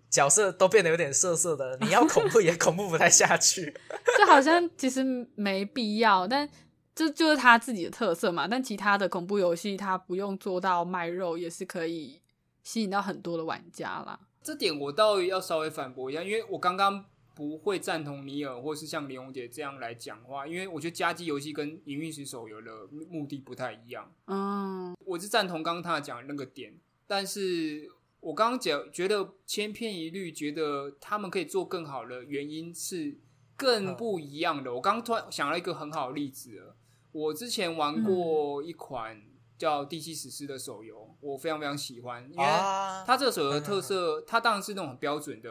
[0.09, 3.73] 角色都变得有点涩涩的， 你要恐怖也恐怖不太下去。
[4.17, 5.03] 就好像其实
[5.35, 6.47] 没必要，但
[6.93, 8.47] 这就是他自己的特色嘛。
[8.47, 12.21] 但其他的恐怖游戏，他不用做到卖肉，也是可以
[12.63, 14.19] 吸引到很多的玩家啦。
[14.43, 24.11] 这点我倒要稍微反驳一下，因为我刚刚不会赞同尼尔或是像林红姐这样来讲话，因为我觉得家机游戏跟营运式手游的目的不太一样。
[24.25, 26.73] 嗯，我是赞同刚刚他讲的那个点，
[27.07, 27.89] 但是
[28.19, 33.17] 我刚刚讲觉得千篇一律，觉得他们可以做更好的原因是
[33.55, 34.73] 更不一样的。
[34.73, 36.75] 我刚刚突然想到一个很好的例子了，
[37.11, 39.21] 我之前玩过一款
[39.57, 45.49] 叫《地七史诗》的手游，我非常非常喜欢，因为啊，它这个手游的特色，它当然是那种很标准的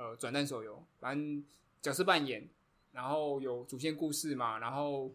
[0.00, 1.44] 呃转蛋手游，反正
[1.82, 2.48] 角色扮演，
[2.92, 5.12] 然后有主线故事嘛，然后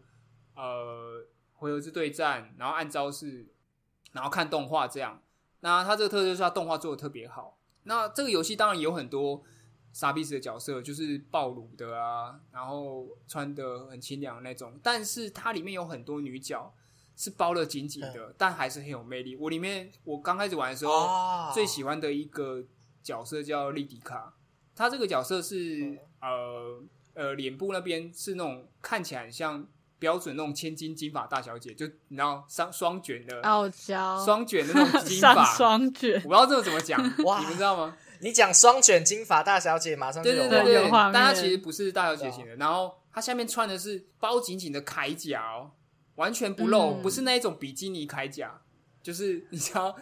[0.54, 3.48] 呃回合制对战，然后按招式，
[4.12, 5.20] 然后看动画这样。
[5.62, 7.58] 那它这个特色就是它动画做的特别好。
[7.86, 9.42] 那这个游戏当然有很多
[9.92, 16.72] 傻逼死的角色，就是暴露的啊，然后穿的很清凉的那种，但是它里面有很多女角
[17.16, 19.36] 是包的紧紧的，但还是很有魅力。
[19.36, 22.64] 我里面我刚开始玩的时候，哦最喜欢的一个
[23.02, 24.34] 角色叫莉迪卡，
[24.76, 26.84] 她这个角色是、呃
[27.14, 29.66] 呃脸部那边是那种看起来很像
[29.98, 36.22] 标准那种千金金发大小姐，就你知道双双卷的、傲娇，双卷的那种金上发， 双卷。
[36.26, 37.40] 我，不知道这个怎么讲， 哇。
[37.40, 37.98] 你们知道吗？
[38.20, 45.72] 你讲双卷金发大小姐，马上就有画对对但她其实不是大小姐型的，然后她下面穿的是包紧紧的铠甲哦，
[46.16, 47.02] 完全不露，嗯。
[47.02, 48.60] 不是那一种比基尼铠甲，
[49.02, 49.96] 就是你知道。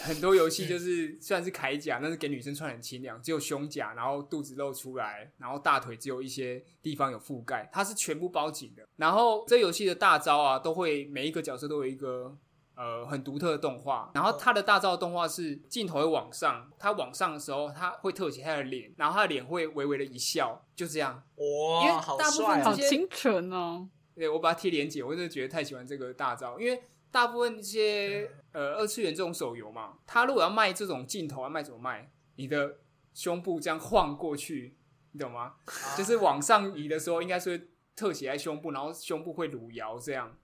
[0.00, 8.86] 很多游戏就是虽然是铠甲，但是给女生穿很清凉，只有胸甲，然后肚子露出来，然后大腿只有一些地方有覆盖，它是全部包紧的。
[8.96, 12.36] 然后这游戏的大招啊，都会每一个角色都有一个
[12.76, 21.22] 呃很独特的动画，然后它的大招的动画是镜头会往上，它往上的时候，它会特写他的脸，然后他的脸会微微的一笑，就这样。
[21.36, 22.64] 因为哇，大部分帅啊！
[22.64, 23.88] 好清纯哦。
[24.16, 26.80] 对我把它贴连结，我真的觉得太喜欢这个大招，因为
[27.14, 32.10] 大部分一些呃二次元这种手游嘛，他如果要卖这种镜头，要卖怎么卖？
[32.34, 32.78] 你的
[33.14, 34.74] 胸部这样晃过去，
[35.12, 35.54] 你懂吗？
[35.96, 40.36] 就是往上移的时候，应该是会特写在胸部，然后胸部会撸摇这样，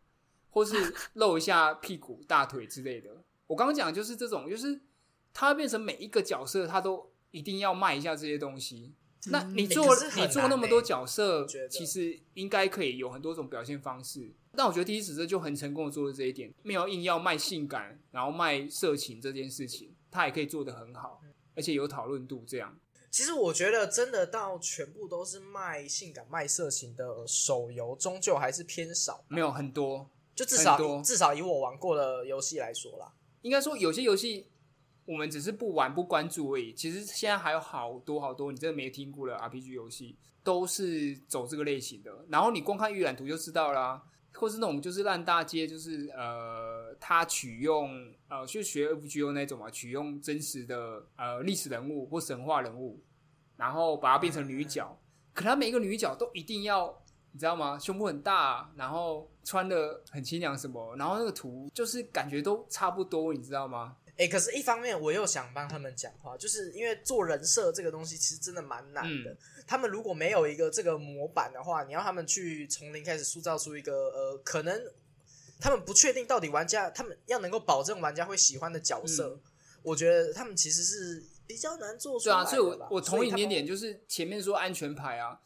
[0.50, 3.10] 或是露一下屁股、大腿之类的。
[3.48, 4.80] 我刚刚讲的就是这种，就是
[5.34, 8.94] 它变成每一个角色，它都一定要卖一下这些东西。
[9.26, 14.32] 那你做、你做那么多欸角色，其实应该可以有很多种表现方式。
[14.56, 21.20] 但我觉得第一史册就很成功的做了这一点，没有硬要卖性感，然后卖色情这件事情，他也可以做得很好，
[21.54, 22.44] 而且有讨论度。
[22.46, 22.76] 这样，
[23.10, 29.24] 其实我觉得真的到全部都是卖性感、卖色情的手游，终究还是偏少。
[29.28, 34.48] 没有很多，就至少至少以我玩过的游戏来说啦，应该说有些游戏
[35.04, 36.74] 我们只是不玩不关注而已。
[36.74, 42.26] 其实现在还有好多好多你真的没听过的 RPG 游戏，都是走这个类型的。
[42.28, 44.02] 然后你光看预览图就知道啦，
[44.40, 52.98] 或是那种就是烂大街，就是呃，他取用呃，就学 FGO 那种嘛，取用真实的呃历史人物或神话人物，
[53.58, 54.98] 然后把它变成女角。
[55.34, 57.78] 可他每一个女角都一定要，你知道吗？
[57.78, 63.96] 胸部很大，然后穿的很清凉什么，然后那个图就是感觉都差不多，你知道吗？
[64.16, 69.34] 哎、可是，一方面我又想帮他们讲话，就是因为做人设这个东西其实真的蛮难的。
[69.70, 74.76] 他们如果没有一个这个模板的话，你要他们去从零开始塑造出一个呃，可能
[75.60, 79.40] 他们不确定到底玩家他们要能够保证玩家会喜欢的角色，
[79.84, 85.40] 我觉得他们其实是比较难做出对啊，所以我我同一他们点点，就是前面说安全牌啊，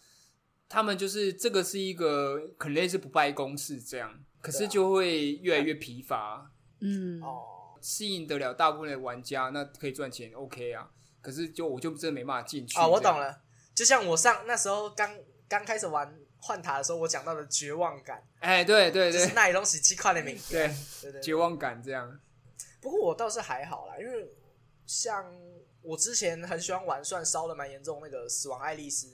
[0.71, 7.43] 他们就是这个是一个可能类似不败公式这样，可是就会越来越疲乏，嗯，哦，
[7.83, 10.89] 适应得了大部分的玩家，那可以赚钱，OK 啊。
[11.21, 13.19] 可是就我就真的没办法进去啊，我懂。
[13.19, 13.44] 了，
[13.75, 21.21] 就像我上那时候刚刚开始玩换塔的时候，我讲到的绝望感，哎，对对就是对那东西七块的名，对，对对。
[21.21, 22.21] 绝望感这样。
[22.81, 24.31] 不过我倒是还好啦，因为
[24.87, 25.25] 像
[25.83, 29.07] 我之前很喜欢玩，算烧的蛮严重那个《死亡爱丽丝》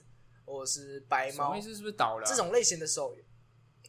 [0.44, 1.74] 或者是白猫什么意思？
[1.74, 2.28] 是不是倒了啊？
[2.28, 3.22] 这种类型的手游，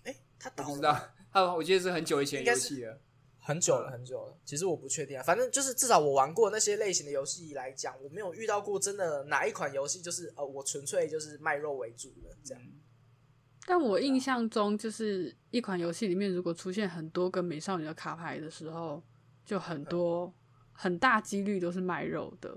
[0.03, 2.99] 哎，它倒了他我记得是很久以前游戏了。
[3.43, 4.37] 很久了，很久了。
[4.45, 12.63] 其实我不确定啊，反正就是至少我玩过那些类型的游戏来讲，我没有遇到过真的哪一款游戏就是呃，我纯粹就是卖肉为主的这样。
[13.65, 19.03] 但我印象中，就是一款游戏里面，如果出现很多个美少女的卡牌的时候，
[19.43, 20.31] 就很多
[20.71, 22.55] 很大几率都是卖肉的。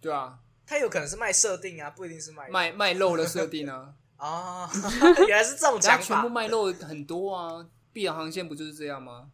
[0.00, 4.70] 对啊，它有可能是卖设定啊，不一定是卖卖卖肉的设定啊，啊
[5.28, 6.28] 原来是这种讲法全部。
[6.28, 7.68] 卖肉很多啊。
[7.92, 9.30] 碧阳航线不就是这样吗？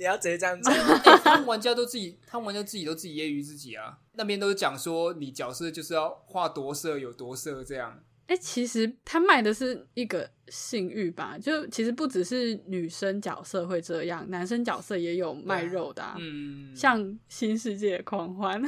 [0.00, 3.98] 你要直接这样子，欸 他们玩家都自己， 他们玩家自己都自己揶揄自己啊。
[4.14, 8.02] 那边都是讲说，你角色就是要画多色有多色这样。
[8.26, 18.62] 哎、其实他卖的是一个性欲吧，就其实不只是女生角色会这样，男生角色也有卖肉的、啊，嗯，像《新世界狂欢》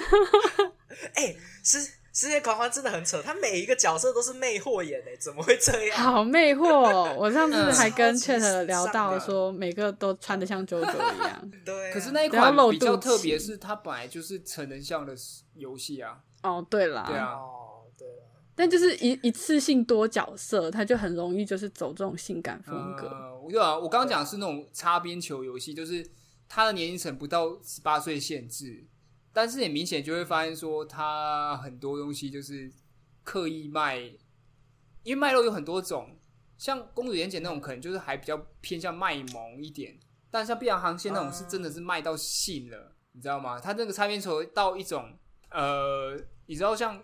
[1.14, 1.78] 哎、世
[2.12, 5.98] 世界狂欢真的很扯，他每一个角色都是魅惑眼诶，怎么会这样？
[5.98, 7.16] 好魅惑哦！
[7.18, 11.50] 我上次嗯还跟 Chat 聊到说，每个都穿的像 JoJo 一样。
[11.64, 15.14] 对啊、可是那一款比较特别，是它本来就是成人向的
[15.54, 16.18] 游戏啊。
[16.42, 18.14] 哦，对啦，对啊哦，对了，
[18.54, 23.08] 但就是一一次性多角色，他就很容易就是走这种性感风格。
[23.08, 26.06] 呃，我对啊，我刚刚讲的是那种擦边球游戏，就是
[26.46, 28.84] 它的年龄层不到十八岁限制，
[29.32, 32.70] 但是也明显就会发现说，它很多东西就是
[33.22, 33.98] 刻意卖，
[35.02, 36.18] 因为卖肉有很多种，
[36.58, 39.98] 像公主连结那种可能就是还比较偏向卖萌一点，
[40.30, 43.58] 但像碧阳航线那种是真的是卖到性了，你知道吗？
[43.58, 45.16] 它那个擦边球到一种
[45.50, 46.16] 呃，
[46.46, 47.02] 你知道像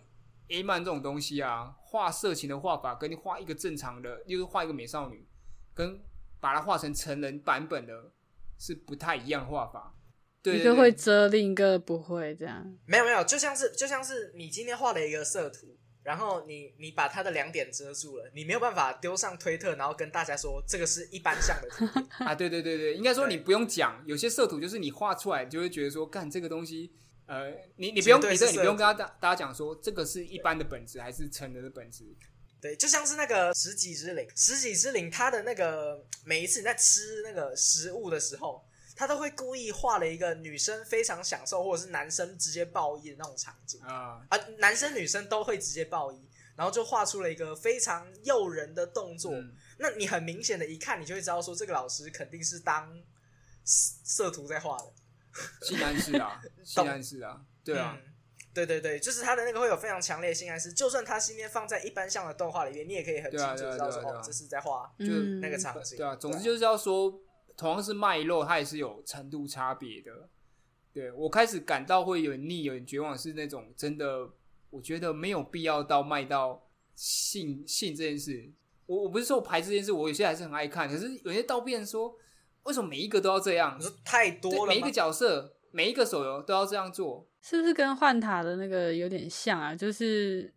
[0.48, 5.26] A 漫这种东西啊，画色情的画法跟你画一个正常的，就是画一个美少女，
[5.74, 6.00] 跟
[6.40, 8.12] 把它画成成人版本的
[8.58, 9.94] 是不太一样画法。
[10.42, 12.64] 对对对一个会遮，另一个不会，这样。
[12.86, 21.84] 没有没有，就像是就像是你今天画了一个色图，然后你你把它的两点遮住了，你没有办法丢上推特，然后跟大家说这个是一般像的图。
[22.24, 26.92] 啊，对对对对，应该说你不用讲，有些色图就是你画出来你就会觉得说，干这个东西，
[27.26, 32.04] 呃，你你不用你这你不用色跟大大家讲说这个是一般的本质还是成人的本质，
[32.60, 38.64] 对，就像是那个十级之灵，十级之灵，它的那个每一次你在吃那个食物的时候，
[38.98, 49.32] 它都会故意画了一个女生非常享受，或者是男生直接爆衣的那种场景啊，啊，男生女生都会直接爆衣，然后就画出了一个非常诱人的动作。
[49.32, 52.92] 嗯那你很明显的一看，你就会知道说这个老师肯定是当
[53.64, 54.92] 色色图在画的。
[55.62, 58.12] 性暗示啊， 性暗示啊，对啊，嗯，
[58.52, 65.96] 对对对，就是他的那个会有非常强烈的性暗示，就算他今天放在一般像的动画里面，你也可以很清楚知道说，对啊啊啊哦，这是在画就嗯那个场景。
[65.96, 67.08] 对啊，总之就是要说，
[67.58, 70.30] 同样是卖肉，它也是有程度差别的。
[70.94, 74.30] 对我开始感到会有点腻、有点绝望，是那种真的，
[74.70, 78.50] 我觉得没有必要到卖到性性这件事。
[78.86, 82.16] 我我不是说我排斥这件事，我有些还是很爱看，可是有些到变成说，
[82.62, 83.82] 为什么每一个都要这样你？
[83.84, 84.90] 说太多，了每一个？
[84.90, 87.28] 角色、每一个手游都要这样做。
[87.42, 89.74] 是不是跟幻塔的那个有点像啊？
[89.74, 90.52] 就是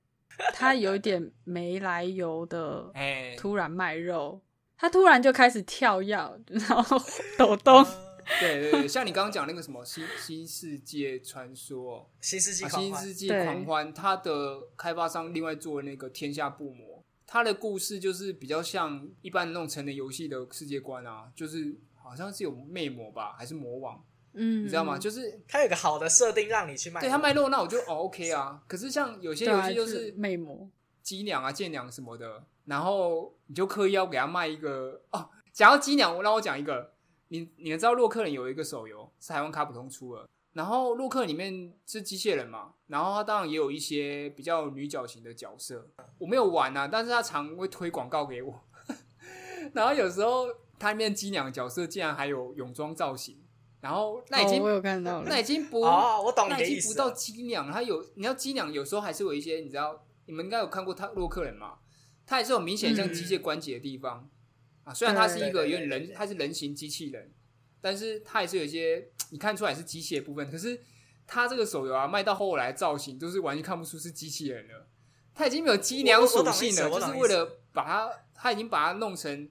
[0.53, 4.41] 他有一点没来由的 哎，突然卖肉，
[4.81, 6.17] 他突然就开始跳跃，
[6.47, 6.99] 然后
[7.37, 7.85] 抖动。
[8.39, 24.97] 对对对，像你刚刚讲那个什么新新世界传说，新世纪啊，狂欢新世纪狂欢，它的开发商另外做那个天下不魔，它的故事就是比较像一般的那种成人游戏的世界观啊，就是好像是有魅魔吧，还是魔王，嗯，你知道吗？
[24.97, 27.01] 就是它有个好的设定让你去卖。
[27.01, 28.63] 对他卖肉，那我就哦 OK 啊。
[28.67, 30.67] 可是像有些游戏就是魅魔。
[31.03, 35.29] 鸡娘啊、剑娘什么的，然后你就刻意要给他卖一个哦。
[35.53, 36.93] 讲到机娘，我让我讲一个，
[37.27, 48.61] 你你们知道洛克人有一个手游是台湾卡普通出的，然后洛克里面是机械人嘛，然后他当然也有一些比较女角型的角色，我没有玩啊，但是他常会推广告给我，
[49.73, 50.47] 然后有时候
[50.79, 53.37] 他里面机娘角色竟然还有泳装造型，
[53.81, 55.39] 然后那已经、哦、我有看到了那。
[55.39, 56.77] 已经不哦，我懂你那的意思了。
[56.77, 61.79] 已经不到机娘，它有你知道鸡娘有时候还是有一些你知道，你们应该有看过他洛克人嘛？
[62.31, 64.29] 它也是有明显像机械关节的地方、
[64.85, 67.29] 啊，虽然它是一个有点人，它是人形机器人，
[67.81, 70.79] 但是它也是有一些你看出来是机械部分，可是
[71.27, 74.87] 它这个手游啊卖到后来造型都是完全看不出是机器人了，
[75.35, 79.49] 它已经没有机娘属性了，就是为了把它，它已经把它弄成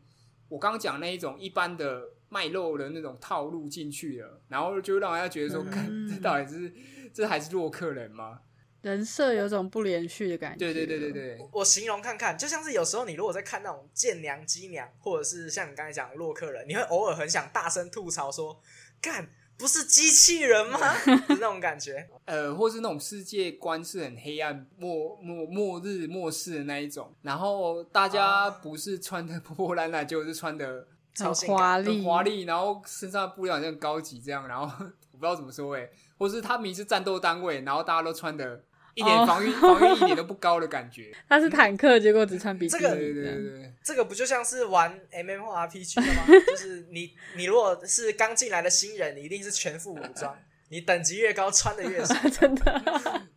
[0.48, 5.70] 我刚刚讲那一种一般的卖肉的那种套路进去了，然后就让人家觉得说，嗯。
[5.70, 6.72] 看、这到底是
[7.12, 8.40] 这还是洛克人吗？
[8.82, 10.72] 人设有种不连续的感觉。
[10.72, 18.60] 对对对对对，我形容看看，就像是有时候你如果在看那种贱娘、鸡娘，或者是像你刚才讲的洛克人，你会偶尔很想大声吐槽说
[19.02, 19.28] ：“干，
[19.58, 20.78] 不是机器人吗？”
[21.28, 22.08] 就那种感觉。
[22.24, 30.86] 呃，或是那种世界观是很黑暗、末末末日末世的那一种，然后大家啊不是穿的破破烂烂，就是穿的
[31.18, 34.64] 很超华丽，华丽，然后身上的布料好像很高级这样，然后
[35.12, 38.64] 我不知道怎么说哎、或是他明明是战斗单位，然后大家都穿的
[38.94, 41.12] 一点哦防御、防御一点都不高的感觉。
[41.28, 42.82] 他是坦克，结果只穿比基尼。
[42.82, 46.24] 这个对对对这个不就像是玩 MMORPG 的吗？
[46.48, 50.36] 就是你你如果是刚进来的新人，你一定是全副武装，
[50.68, 52.14] 你等级越高，穿的越少。
[52.28, 52.82] 真的，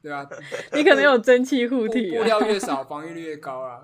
[0.02, 0.28] 对啊，
[0.74, 2.18] 你可能有蒸汽护体啊。
[2.20, 3.82] 布料越少，防御力越高啊。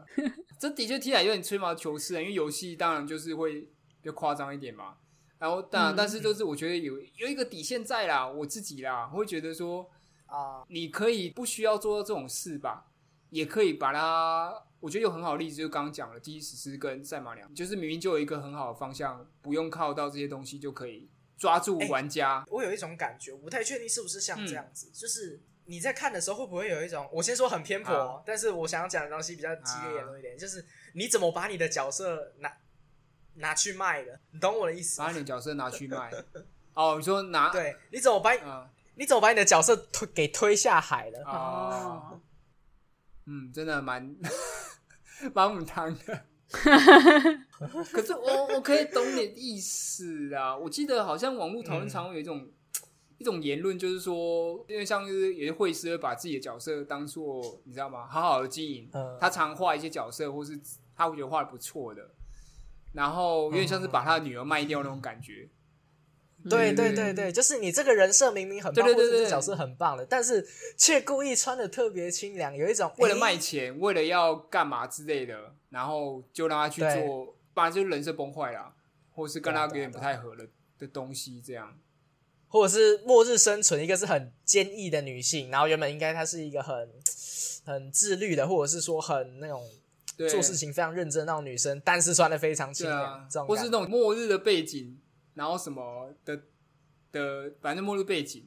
[0.60, 3.70] 这的确听起来有点吹毛求疵啊，因为游戏当然就是会比
[4.04, 4.96] 较夸张一点嘛。
[5.38, 9.90] 然后但、嗯但是就是我觉得有有一个底线在啦，我自己啦我会觉得说，
[10.30, 12.86] 啊，你可以不需要做到这种事吧，
[13.30, 14.64] 也可以把它。
[14.80, 22.46] 我觉得有很好的例子，就刚刚讲了《第一史诗》跟《赛马娘》，就是明明就有一个很好的方向，不用靠到这些东西就可以抓住哎玩家。
[22.48, 32.50] 我有一种感觉，我不太确定是不是像这样嗯子，就是你在看的时候会不会有一种，我先说很偏颇，啊但是我想要讲的东西比较激烈一点，就是你怎么把你的角色拿
[33.34, 35.00] 拿去卖的，你懂我的意思？
[35.00, 36.10] 把你的角色拿去卖。
[36.74, 41.24] 哦，你说拿对，你怎么把啊你怎么把你的角色推给推下海了？
[41.26, 41.32] 哦，
[42.12, 42.20] 哦，
[43.28, 44.14] 嗯，真的蛮
[45.34, 46.26] 蛮母汤的。
[47.94, 50.58] 可是我我可以懂你的意思啊。
[50.58, 52.46] 我记得好像网络讨论常会有一种、
[53.18, 58.06] 一种言论，就是说，因为像是有些会师会把自己的角色当做你知道吗？
[58.06, 60.60] 好好的经营，嗯他常画一些角色，或是
[60.94, 62.02] 他会觉得画的不错的，
[62.92, 65.48] 然后有点像是把他的女儿卖掉那种感觉。
[66.48, 78.74] 对对对对，就是你这个人设明明很棒，对对对对或者这角色很棒的，但是却故意穿的特别清凉，有一种为了卖钱，为了要干嘛之类的，然后就让他去做，不然就是人设崩坏了，
[79.12, 81.78] 或是跟他有点不太合的的东西，这样。
[82.52, 86.90] 或者是末日生存，一个是很坚毅的女性，然后原本应该她是一个很
[87.64, 89.64] 很自律的，或者是说很那种
[90.18, 95.00] 对，做事情非常认真的那种女生，但是穿的非常清凉，这，种或是那种末日的背景，
[95.40, 96.38] 然后什么的
[97.14, 98.44] 的，反正末日背景，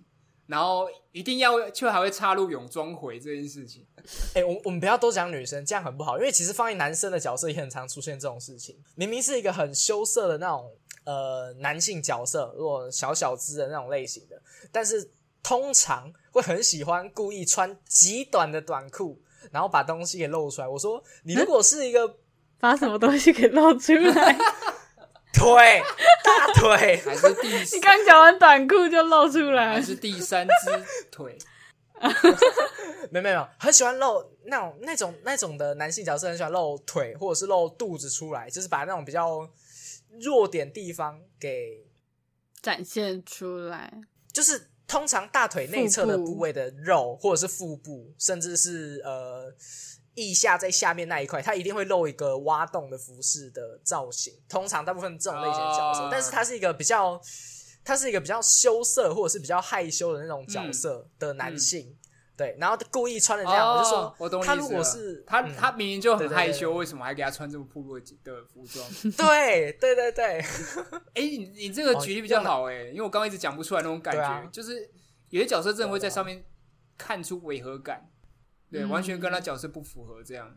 [0.47, 3.87] 然后一定要却还会插入泳装回这件事情。
[4.37, 8.77] 哎、我我们不要多讲女生，这样很不好，因为其实放在男生的角色也很常出现这种事情。
[8.95, 10.71] 明明是一个很羞涩的那种
[11.05, 15.11] 呃男性角色，如果小小只的那种类型的，但是
[15.43, 19.19] 通常会很喜欢故意穿极短的短裤，
[19.51, 20.69] 然后把东西给露出来。
[20.69, 22.19] 我说，你如果是一个
[22.61, 24.37] 把什么东西给露出来？
[25.33, 25.83] 腿
[26.23, 29.75] 大腿，还是第你刚讲完短裤就露出来。
[29.75, 31.37] 还，是第三只腿，
[33.11, 39.49] 没有没有，很喜欢露那种那种那种的男性角色，很喜欢露腿或者是露肚子出来，就是把那种比较
[40.21, 41.87] 弱点地方给，
[42.61, 43.93] 展现出来。
[44.33, 49.53] 就是通常大腿内侧的部部位的肉，或者是腹部，甚至是呃
[50.15, 54.35] 腋下在下面那一块，它一定会露一个挖洞的服饰的造型。
[54.49, 57.21] 通常大部分这种类型的角色，哦但是它是一个比较，
[57.85, 61.97] 它是一个比较羞涩或者是比较害羞的那种角色的男性。
[62.35, 65.23] 对，然后故意穿的这样，我就说哦，我懂他如果是。
[65.27, 68.85] 他嗯他明明就很害羞，为什么还给他穿这么暴露的的服装？
[69.17, 70.41] 对对对对，
[71.15, 74.91] 哎、 你你这个举例比较好哎、因为我刚刚一直讲不出来那种感觉，啊就是
[75.29, 76.43] 有些角色真的会在上面
[76.97, 78.09] 看出违和感，
[78.73, 80.53] 对，嗯完全跟他角色不符合这样。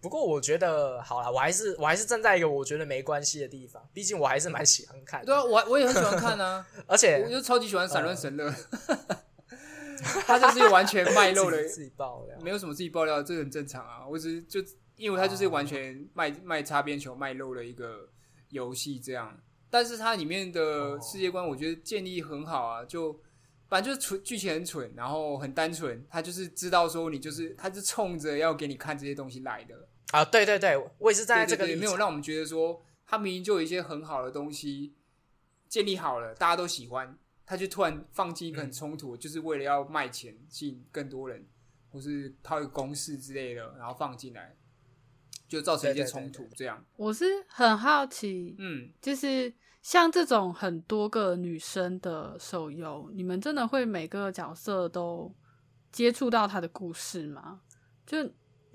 [0.00, 8.52] 不过我觉得好了，我还是我还是站在一个我觉得没关系的地方，毕竟我还是蛮喜欢看的，对啊，我我也很喜欢看啊， 而且我就超级喜欢闪乱神乐，
[10.26, 14.06] 他就是完全卖肉的 自，己自己爆料，没有什么自己爆料，这很正常啊。
[14.06, 14.60] 我只是就
[14.96, 18.08] 因为他就是完全卖卖擦边球、卖肉的一个
[18.50, 19.40] 游戏这样，
[19.70, 23.18] 但是它里面的世界观我觉得建立很好啊，就
[23.74, 34.94] 反正就是蠢剧情很蠢，然后很单纯，他就是知道说你就是他是冲着要给你看这些东西来的，啊，对对对，我也是站在对对对，这个立场没有让我们觉得说他明明就有一些很好的东西
[35.68, 41.44] 建立好了，大家都喜欢，他就突然放进一个很冲突，就是为了要卖钱，吸引更多人，
[41.90, 44.54] 或是套一个公式之类的，然后放进来，
[45.48, 46.84] 就造成一些冲突，这样。
[46.94, 49.52] 我是很好奇，嗯，就是
[49.84, 55.30] 像这种很多个女生的手游，你们真的会每个角色都
[55.92, 57.60] 接触到她的故事吗？
[58.06, 58.16] 就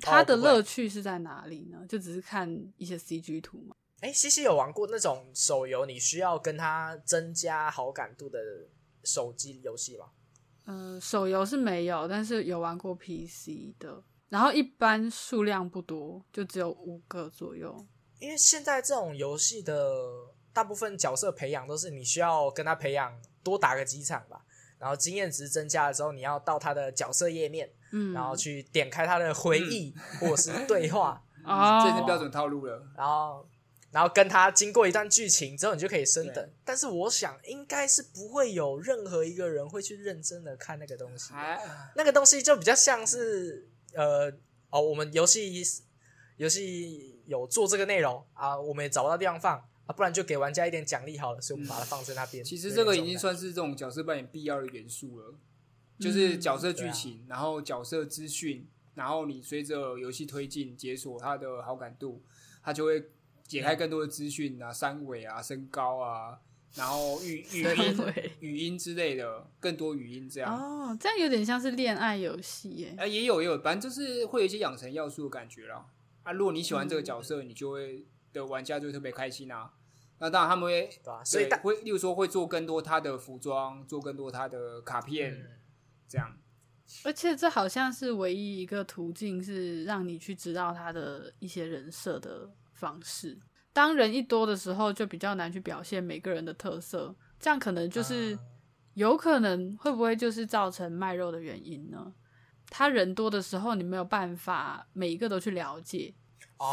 [0.01, 1.84] 它的乐趣是在哪里呢？
[1.89, 2.47] 就只是看
[2.78, 3.76] 一些 CG 图吗？
[4.01, 8.39] 哎，西西有玩过那种手游，你需要跟他增加好感度的
[9.03, 10.05] 手机游戏吗？
[10.66, 17.76] 嗯、手游是没有，但是有玩过 PC 的，然后一般数量不多，就只有五个左右。
[18.20, 19.74] 因为现在这种游戏的
[20.54, 24.43] 大部分角色培养都是你需要跟他培养多打个几场吧，
[24.78, 32.84] 然后经验值增加了之后，你要到他的角色页面，嗯，然后去点开他的回忆、或者是对话，啊， 这已经标准套路了。
[32.95, 33.47] 然后
[33.91, 36.50] 然后跟他经过一段剧情之后，你就可以升等。
[36.64, 41.60] 但是我想应该是不会有任何一个人会去认真的看那个东西，还
[41.95, 44.32] 那个东西就比较像是呃
[44.70, 45.64] 哦，我们游戏
[46.38, 49.60] 游戏有做这个内容啊，我们也找不到地方放
[49.90, 52.44] 啊，不然就给玩家一点奖励好了，所以我们把它放在那边。
[52.44, 55.34] 其实这个已经算是这种角色扮演必要的元素了，
[56.00, 62.22] 就是角色剧情，然后角色资讯，然后你随着游戏推进解锁他的好感度，
[62.62, 63.10] 他就会
[63.48, 66.40] 解开更多的资讯啊，三围啊，身高啊，
[66.76, 70.56] 然后语 语音语音之类的，更多语音这样。
[70.56, 72.94] 哦，这样有点像是恋爱游戏耶。
[72.96, 75.88] 啊，也有也有，反正就是会有一些养成要素的感觉啦。
[76.22, 79.74] 啊，如果你喜欢这个角色，你就会的玩家就会特别开心啊。
[80.20, 81.24] 那当然他们会对吧？
[81.24, 85.47] 所以大会，例如说会做更多他的服装，做更多他的卡片，嗯
[86.07, 86.38] 这样。
[87.03, 93.38] 而且这好像是唯一一个途径，是让你去知道他的一些人设的方式。
[93.72, 98.39] 当人一多的时候，就比较难去表现每个人的特色，这样可能就是啊
[98.95, 102.11] 有可能会不会就是造成卖肉的原因呢？
[102.72, 106.13] 他人多的时候，你没有办法每一个都去了解，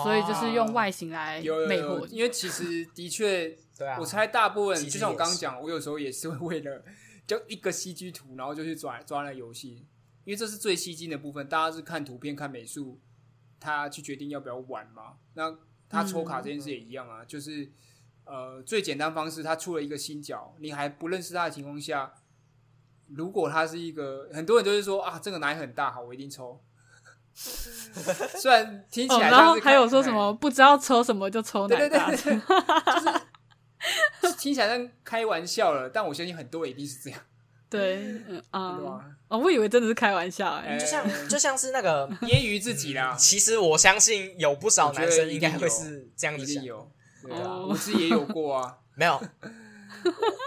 [0.03, 2.07] 所以就是用外形来有有有，魅惑。
[2.07, 6.85] 因为其实的确，对啊，我猜大部分就像我刚刚讲，我有时候也是会为了
[7.25, 9.87] 就一个 CG 图，然后就去抓抓那游戏，
[10.25, 12.99] 因为这是最吸睛的部分，大家是看图片看美术，
[13.61, 15.19] 他去决定要不要玩嘛。
[15.35, 15.57] 那
[15.89, 17.71] 他抽卡这件事也一样啊，就是
[18.25, 22.13] 呃最简单方式，他出了一个新角，你还不认识他的情况下，
[23.07, 26.61] 如果他是一个很多人都是说啊这个奶很大，好我一定抽。
[28.41, 32.41] 虽然听起哦，来然后还有说什么不知道抽什么就抽奶对对大对对，
[34.23, 37.21] 就是听起来像开玩笑了，但我相信很多人一定是这样，
[37.69, 37.97] 对，
[38.29, 38.79] 嗯啊？
[39.29, 46.63] 哦，我以为真的是开玩笑就像就像是那个， 揶揄自己啦，其实我相信有不少男生应该会是这样子想。
[46.65, 46.91] 有，
[47.23, 47.67] 对啊，哦。
[47.71, 49.21] 我自己也有过啊，没有，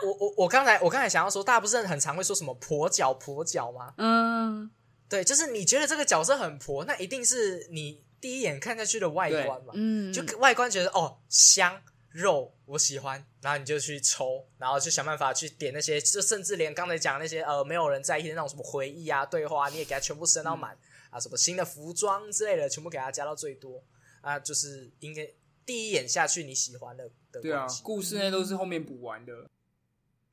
[0.05, 3.93] 我我我刚才我刚才想要说，大家不是很常会说什么婆脚婆脚吗？
[3.97, 4.71] 嗯，
[5.09, 11.81] 对，就是你觉得这个角色很婆，那一定是你第一眼看下去的外观嘛，嗯，就外观觉得哦香
[12.11, 20.77] 肉我喜欢，然后你就去抽，然后就想办法去点那些，就甚至连刚才讲那些呃没有人在意的那种什么回忆啊对话，你也给它全部升到满、
[21.09, 23.83] 啊，什么新的服装之类的，全部给它加到最多
[24.21, 25.27] 啊，就是应该
[25.65, 29.33] 第一眼下去你喜欢的的对啊，故事那都是后面补完的，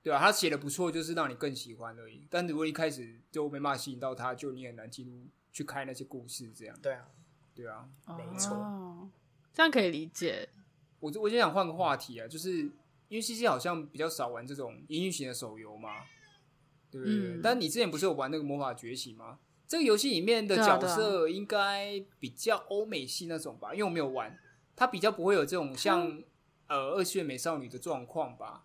[0.07, 2.28] 对啊，他写的不错，就是让你更喜欢而已。
[2.30, 7.09] 但如果一开始就没办法吸引到他，就你很难进入去开那些故事，这样，对啊，
[7.52, 7.88] 对啊。
[8.16, 9.11] 没错哦，
[9.52, 10.48] 这样可以理解。
[11.00, 12.59] 我我就想换个话题啊，就是
[13.09, 16.04] 因为 C C 好像比较少玩这种音乐型的手游嘛，
[16.88, 17.16] 对不对？
[17.16, 19.40] 嗯但你之前不是有玩那个魔法崛起吗？
[19.66, 24.38] 这个游戏里面的角色应该比较欧美系那种吧，因为我没有玩，
[24.76, 26.22] 它比较不会有这种像
[26.68, 28.62] 呃二次元美少女的状况吧。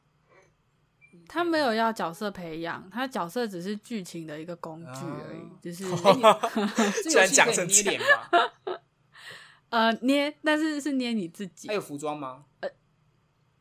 [1.28, 5.84] 他没有要角色培养，他角色只是剧情的一个工具而已，哦就是
[7.03, 8.80] 这居然讲成这捏脸吧？
[9.70, 11.74] 呃捏，但是是捏你自己还。
[11.74, 12.45] 有服装吗？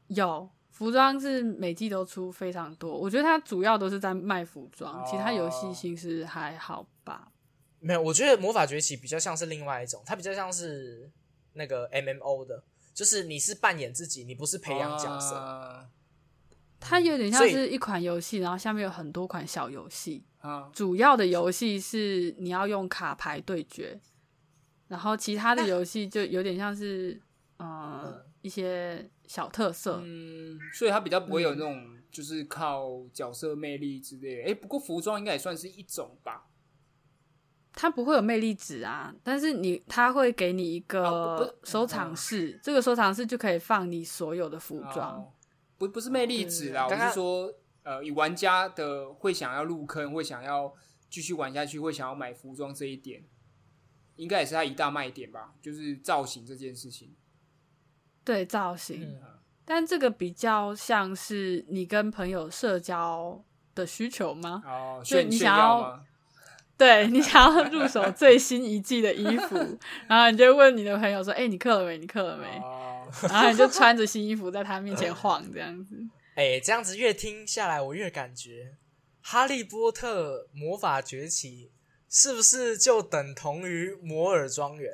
[0.09, 7.31] 有服装是每季都出非常多，我觉得它主要都是在卖服装，哦其他游戏性是还好吧。
[7.79, 11.09] 没有，我觉得魔法崛起比较像是另外一种，它比较像是
[11.53, 15.37] 那个 MMO 的，就是你是扮演自己，你不是培养角色。
[15.37, 15.87] 啊
[16.81, 20.24] 它有点像是一款游戏，然后下面有很多款小游戏。
[20.41, 24.01] 啊，主要的游戏是你要用卡牌对决，
[24.89, 27.20] 然后其他的游戏就有点像是
[27.59, 30.01] 呃一些小特色。
[30.03, 34.51] 嗯，所以它比较不会有那种就是靠角色魅力之类的。
[34.51, 36.47] 哎、不过服装应该也算是一种吧。
[37.74, 45.18] 它不会有魅力值啊，但是你它会给你一个收藏室，这个收藏室就可以放你所有的服装。
[45.18, 45.33] 哦
[45.81, 47.51] 不不是魅力值啦，我是说，
[47.85, 50.74] 呃，以玩家的会想要入坑，会想要
[51.09, 53.24] 继续玩下去，会想要买服装这一点，
[54.16, 57.14] 应该也是它一大卖点吧，就是造型这件事情。
[58.22, 59.22] 对造型，嗯
[59.64, 63.43] 但这个比较像是你跟朋友社交
[63.74, 64.62] 的需求吗？
[64.66, 66.05] 哦，对炫炫你想要？
[66.76, 69.57] 对你想要入手最新一季的衣服，
[70.09, 71.99] 然后你就问你的朋友说：“哎、你刻了没？
[71.99, 75.97] 你刻了没？” 哦， 然后你就穿着新衣服在他面前晃，这样子。
[76.37, 78.65] 哎、这样子越听下来，我越感觉
[79.21, 81.71] 《哈利波特魔法崛起》
[82.15, 84.93] 是不是就等同于摩尔庄园？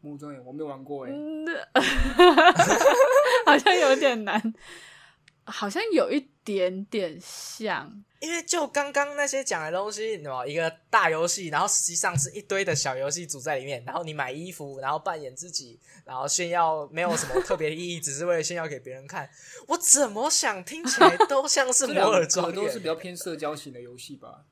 [0.00, 1.46] 摩尔庄园我没有玩过哎、嗯，
[3.44, 4.54] 好像有点难，
[5.44, 8.04] 好像有一点点像。
[8.20, 19.28] 因为就刚刚那些讲的东西，你知道吗一个大游戏，然后实际上是一堆的小游戏组在里面，然后你买衣服，然后扮演自己，然后炫耀，没有什么特别的意义，只是为了炫耀给别人看。
[19.68, 24.44] 我怎么想听起来都像是摩尔两庄园，都是比较偏社交型的游戏吧。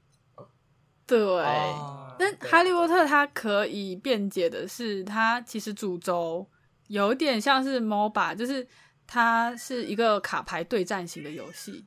[1.07, 6.49] 对，哦但哈利波特它可以辩解的是，它其实主轴
[6.89, 8.67] 有点像是 MOBA，就是
[9.07, 11.85] 它是一个卡牌对战型的游戏。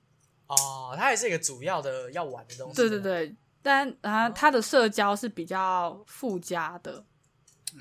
[0.48, 2.76] 哦，它也是一个主要的要玩的东西。
[2.76, 7.06] 对对，对，但啊，它的社交是比较附加的。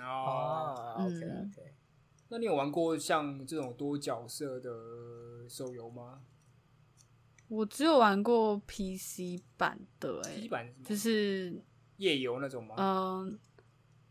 [0.01, 1.53] 哦，哦，OK 嗯。
[1.55, 1.73] OK，
[2.29, 4.71] 那你有玩过像这种多角色的
[5.49, 6.21] 手游吗？
[7.49, 11.63] 我只有玩过 PC 版的、？P 欸，版就是
[11.99, 12.75] 夜游那种吗？
[12.77, 13.39] 嗯、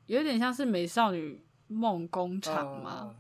[0.06, 3.16] 有点像是美少女梦工厂嘛，哦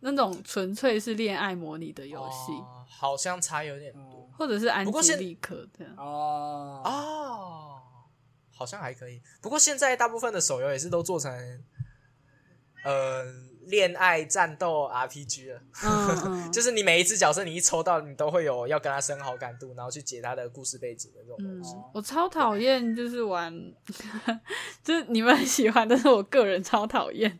[0.00, 4.00] 那种纯粹是恋爱模拟的游戏，哦好像差有点多。
[4.00, 5.92] 哦或者是安吉丽可这样。
[5.96, 7.80] 哦哦，
[8.56, 9.20] 好像还可以。
[9.42, 11.30] 不过现在大部分的手游也是都做成
[12.84, 13.24] 呃
[13.66, 23.52] 恋爱战斗 RPG 了，嗯嗯， 就是你每一只角色你一抽到，你都会有要跟他升好感度，然后去解他的故事背景的这种嗯东西。，我超讨厌就是玩，
[24.82, 27.38] 就是你们很喜欢，但是我个人超讨厌，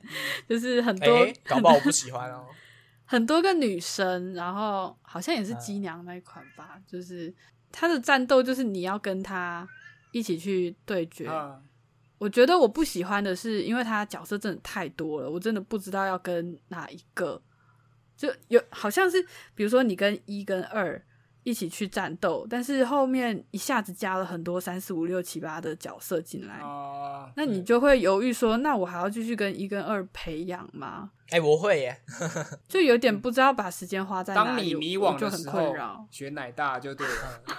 [0.49, 2.44] 就是很多、哎、搞不好我不喜欢哦。
[3.11, 7.34] 很多个女生，然后好像也嗯是机娘那一款吧，就是
[7.72, 9.66] 她的战斗就是你要跟她
[10.12, 11.26] 一起去对决。
[11.26, 11.59] 啊，
[12.18, 17.40] 我觉得我不喜欢的是，因为她角色真的太多了，我真的不知道要跟哪一个。
[18.14, 21.00] 就有好像是，比如说你跟一跟二
[21.49, 31.09] 一起去战斗，但是后面一下子加了很多三四五六七八的角色进来，哦，那你就会犹豫说，那我还要继续跟一跟二培养吗？
[31.30, 32.03] 哎、我会耶，
[32.68, 37.14] 就有点不知道把时间花在哪里，当你迷惘我就很的时候困扰。，选奶大就对了。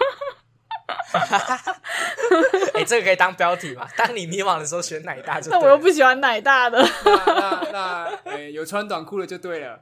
[2.74, 3.88] 哎、这个可以当标题嘛？
[3.96, 5.60] 当你迷惘的时候选奶大就对了。
[5.60, 9.80] 那我又不喜欢奶大的，那那有穿短裤的就对了。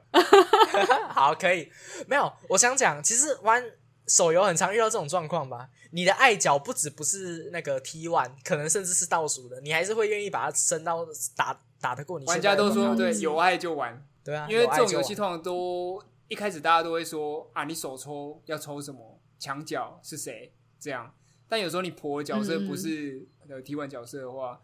[1.08, 1.70] 好，可以。
[2.06, 3.62] 没有，我想讲，其实玩
[4.08, 5.68] 手游很常遇到这种状况吧。
[5.90, 11.06] 你的爱角不止不是那个 T one，可能甚至是倒数的，你还是会愿意把它升到
[11.36, 12.26] 打打得过你。
[12.26, 21.14] 玩家都说，对，嗯有爱就玩，对啊，因为这种游戏通常都一开始大家都会说啊，你手抽要抽什么，墙角是谁这样。
[21.48, 24.60] 但有时候你婆的角色不是呃 T one 角色的话，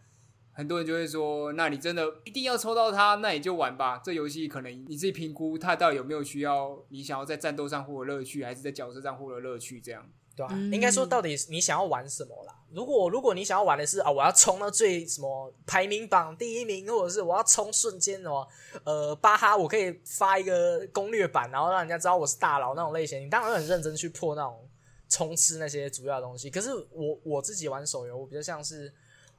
[0.55, 4.01] 很多人就会说，那你真的一定要抽到它，那你就玩吧。
[4.05, 10.09] 这游戏可能你自己评估它到底有没有需要你想要在战斗上获得乐趣，还是在角色上获得乐趣这样。
[10.37, 12.55] 对啊，嗯应该说到底你想要玩什么啦？
[12.73, 18.47] 如果如果你想要玩的是啊，我要冲到最什么排名榜第一名，或者是我要冲瞬间哦，
[18.85, 24.69] 呃，巴哈我可以发一个攻略版，然后让人家知道我是大佬那种类型，你当然很认真去破那种
[25.09, 26.51] 冲刺那些主要的东西。
[26.51, 28.93] 可是我我自己玩手游，我比较像是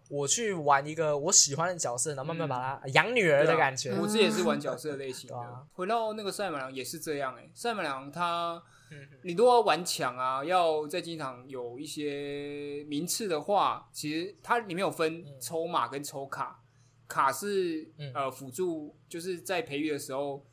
[0.10, 3.92] 我去玩一个我喜欢的角色，然后慢慢把它养女儿的感觉。
[3.92, 5.38] 嗯我自己也是玩角色类型的。
[5.38, 16.62] 啊回到那个赛马娘也是这样哎、赛马娘它嗯你如果要玩强啊，要在经常有一些名次的话，其实它里面有分抽马跟抽卡，
[17.08, 18.12] 卡是、嗯。
[18.14, 20.46] 呃辅助，就是在培育的时候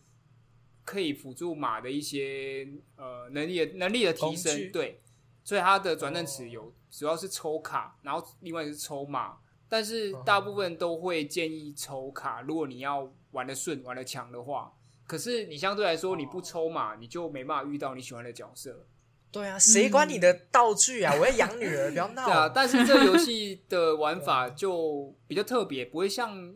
[0.85, 5.01] 可以辅助马的一些呃能力的能力的提升，对，
[5.45, 9.37] 所以它的转正池有、主要是抽卡，然后另外是抽码，
[9.73, 14.71] 但是大部分都会建议抽卡，如果你要玩的顺、玩的强的话。
[15.07, 18.87] 可是你相对来说，你不抽嘛，你就没办法遇到你喜欢的角色。
[19.31, 21.15] 对啊，谁管你的道具啊？
[21.19, 22.27] 我要养女儿，不要闹。
[22.27, 26.55] 对啊，但是这游戏 的玩法就比较特别，不会像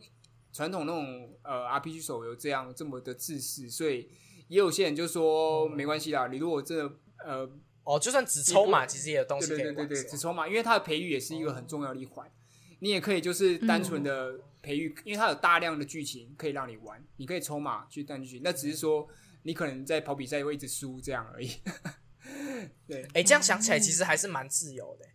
[0.53, 4.11] 传统那种呃 RPG 手游这样这么的自私，所以
[4.49, 6.93] 也有些人就说没关系啦，你如果真的
[7.25, 7.51] 呃，
[7.83, 9.75] 哦，就算只抽嘛，其实也有东西可以玩。
[9.75, 12.31] 对对对对，只抽嘛，因为它的培育也是一个很重要的一环。
[12.79, 19.09] 你也可以就是单纯的培育，因为它有大量的剧情可以让你玩，你可以抽码去单剧情，那只是说
[19.43, 21.51] 你可能在跑比赛会一直输这样而已。
[22.87, 25.07] 对，哎、这样想起来，其实还是蛮自由的。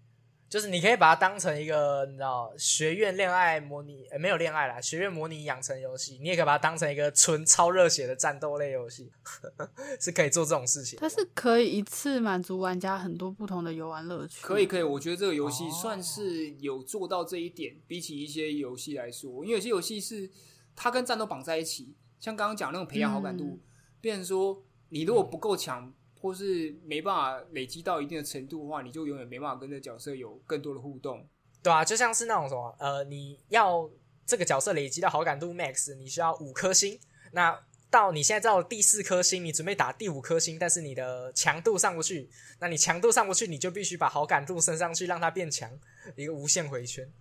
[0.51, 9.09] 就是你可以把它当成一个你知道学院恋爱模拟，呃，没有恋爱啦，学院模拟养成游戏，你也可以把它当成一个纯超热血的战斗类游戏，
[9.97, 10.99] 是可以做这种事情。
[10.99, 14.41] 它是可以一次满足玩家很多不同的游玩乐趣。
[14.41, 20.29] 可以可以，我觉得这个游戏哦算是有做到这一点，比起一些游戏来说，因为有些游戏是
[20.75, 23.59] 它跟战斗绑在一起，像刚刚讲那种培养好感度，嗯
[24.01, 31.27] 变成说你如果不够强，或是没办法累积到一定的程度的话，你就永远没办法跟这角色有更多的互动。
[31.63, 33.89] 对啊，就像是那种什么，呃，你要
[34.25, 36.99] 这个角色累积到好感度 max，你需要五颗星。
[37.31, 37.59] 那
[37.89, 45.69] 到你现在到了第四颗星，你准备打第五颗星，但是你的强度上不去，那你强度上不去，你就必须把好感度升上去，让它变强，
[46.15, 47.11] 一个无限回圈。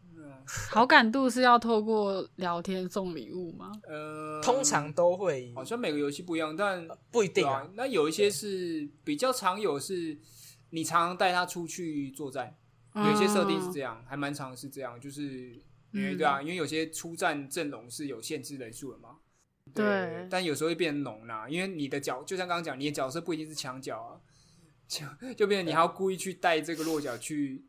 [0.50, 3.72] 嗯， 好感度是要透过聊天送礼物吗？
[3.88, 5.52] 呃，通常都会。
[5.54, 7.60] 好像每个游戏不一样，但不一定啊。
[7.60, 10.18] 啊，，那有一些是比较常有是，
[10.70, 12.56] 你常常带他出去作战，
[12.94, 15.22] 有些设定是这样，还蛮常是这样，就是
[15.92, 19.16] 因为嗯对啊，因为有些出战阵容是有限制人数的嘛。
[19.74, 20.26] 对。
[20.28, 24.18] 但有时候会变浓啦，因为你的角就像刚刚讲，你的角色不一定是墙角啊，
[24.88, 27.64] 就就变成你还要故意去带这个落脚去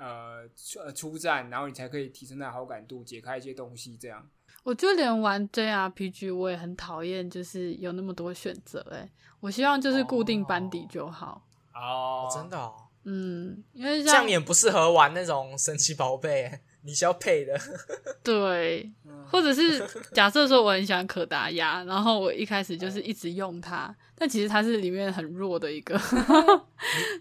[0.00, 4.26] 呃出呃出战，然后你才可以提升它的好感度，解开一些东西，这样。
[4.62, 8.84] 我就连玩 JRPG 我也很讨厌，就是有那么多选择。
[8.90, 9.08] 哎，
[9.40, 11.46] 我希望就是固定班底就好。
[11.74, 12.74] 哦真的哦，
[13.04, 17.58] 嗯，因为这像样也不适合玩那种神奇宝贝， 你需要配的。
[18.22, 19.78] 对，嗯或者是
[20.12, 25.94] 假设说我很喜欢可达鸭，然后我一开始就是一直用它，但其实它是里面很弱的一个，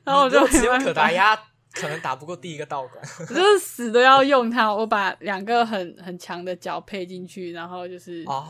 [0.03, 1.39] 然后我就只有没办法，可达鸭，
[1.73, 3.03] 可能打不过第一个道馆。
[3.19, 4.73] 我就是死都要用它。
[4.73, 8.47] 我把两个很很强的脚配进去，然后就是哦，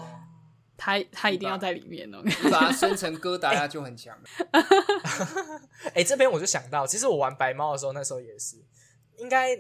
[0.78, 2.22] 它它一定要在里面哦。
[2.24, 4.24] 你把它生成哥达拉就很强了。
[5.94, 8.58] 哎、这边我就想到，其实我玩白猫的时候，那时候也是，
[9.18, 9.58] 应该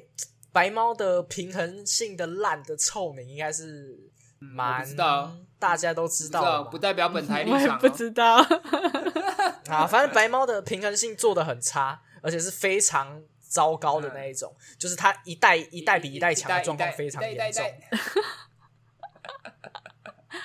[0.52, 4.00] 白猫的平衡性的烂的臭名，应该是
[4.40, 7.80] 蛮、我不知道大家都知知道不代表本台立我也场、哦。
[7.82, 8.38] 不知道
[9.70, 9.86] 啊。
[9.86, 17.66] 反正白猫的平衡性做的很差，而且是非常糟糕的那一种，就是它一代一代比一代强的状况非常严重。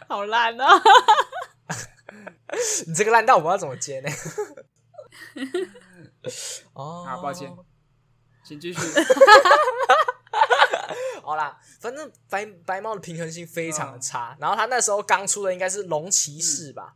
[0.08, 0.66] 好烂哦。
[2.86, 4.08] 你这个烂到我不知道怎么接呢？
[6.72, 7.54] 哦，啊，抱歉，
[8.44, 8.80] 请继续。
[11.22, 16.94] 好啦，反正白白猫的平衡性非嗯常的差，然后他那时候刚出的应该是龙骑士吧，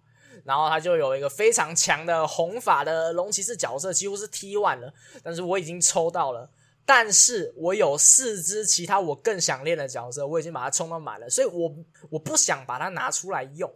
[0.48, 4.90] 然后他就有一个非常强的红法的龙骑士角色，几乎是 T one 了，
[5.22, 6.48] 但是我已经抽到了。
[6.86, 11.70] 但是我有四只其他我更想练的角色，我已经把它充到满了，所以我
[12.08, 13.70] 我不想把它拿出来用，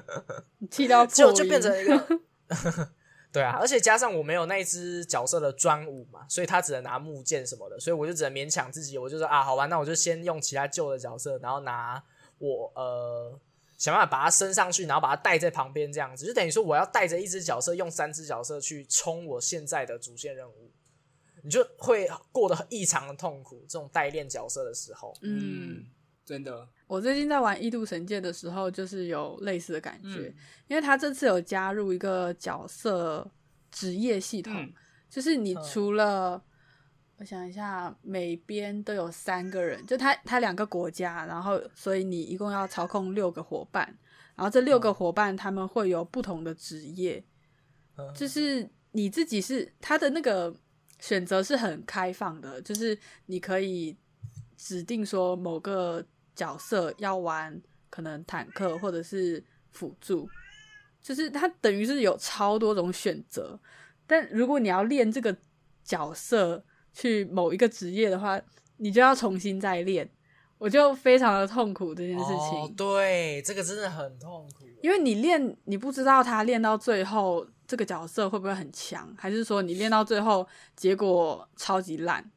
[0.70, 2.20] 踢到就就变成一个，
[3.32, 12.04] 对啊，而且加上我没有那一只角色的专武嘛，所以他只能拿木剑什么的，所以我就只能勉强自己，我就说啊，好吧，那我就先用其他旧的角色，然后拿
[12.36, 13.40] 我呃
[13.82, 20.70] 想办法把它升上去，然后把它带在旁边这样子，就等于说我要带着一只角色，用三只角色去冲我现在的主线任务。
[21.42, 23.66] 你就会过得异常的痛苦。
[23.68, 25.80] 这种代练角色的时候，嗯。
[25.80, 25.86] 嗯，
[26.24, 30.34] 真的，我最近在玩《异度神界》的时候，就是有类似的感觉，嗯。
[30.68, 33.28] 因为他这次有加入一个角色
[33.72, 34.72] 职业系统，嗯。
[35.10, 36.40] 就是你除了、
[37.22, 43.86] 我想一下，每边都有三个人，就他他两个国家，然后所以你一共要操控六个伙伴，
[44.34, 47.22] 然后这六个伙伴他们会有不同的职业，
[47.96, 50.52] 嗯就是你自己是他的那个
[50.98, 53.96] 选择是很开放的，就是你可以
[54.56, 56.04] 指定说某个
[56.34, 60.28] 角色要玩可能坦克或者是辅助，
[61.00, 63.56] 就是他等于是有超多种选择。
[64.08, 65.36] 但如果你要练这个
[65.84, 68.40] 角色去某一个职业的话，
[68.76, 70.08] 你就要重新再练，
[70.58, 72.60] 我就非常的痛苦这件事情。
[72.60, 74.66] 哦，对，这个真的很痛苦。
[74.82, 82.28] 因为你练，你不知道他练到最后这个角色会不会很强，还是说你练到最后结果超级烂？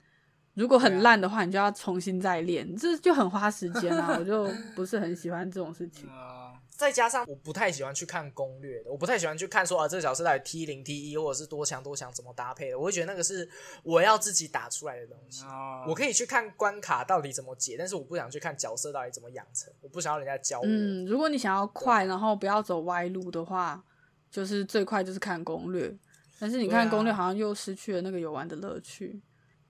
[0.53, 4.15] 如果很烂的话，你就要重新再练，这就很花时间啊！
[4.17, 6.07] 我就不是很喜欢这种事情。
[6.75, 13.49] 啊，再加上我不太喜欢去看攻略的，我不太喜欢去看说啊这个角色到底 T 零 T 一或者是多强多强怎么搭配的，我会觉得那个是
[13.83, 15.43] 我要自己打出来的东西。
[15.45, 20.65] 啊我可以去看关卡到底怎么解，但是我不想去看角色到底怎么养成，我不想要人家教我。
[20.65, 23.83] 嗯，如果你想要快，然后不要走歪路的话，
[24.31, 25.95] 就是最快就是看攻略。
[26.37, 29.21] 但是你看攻略，好像又失去了那个游玩的乐趣。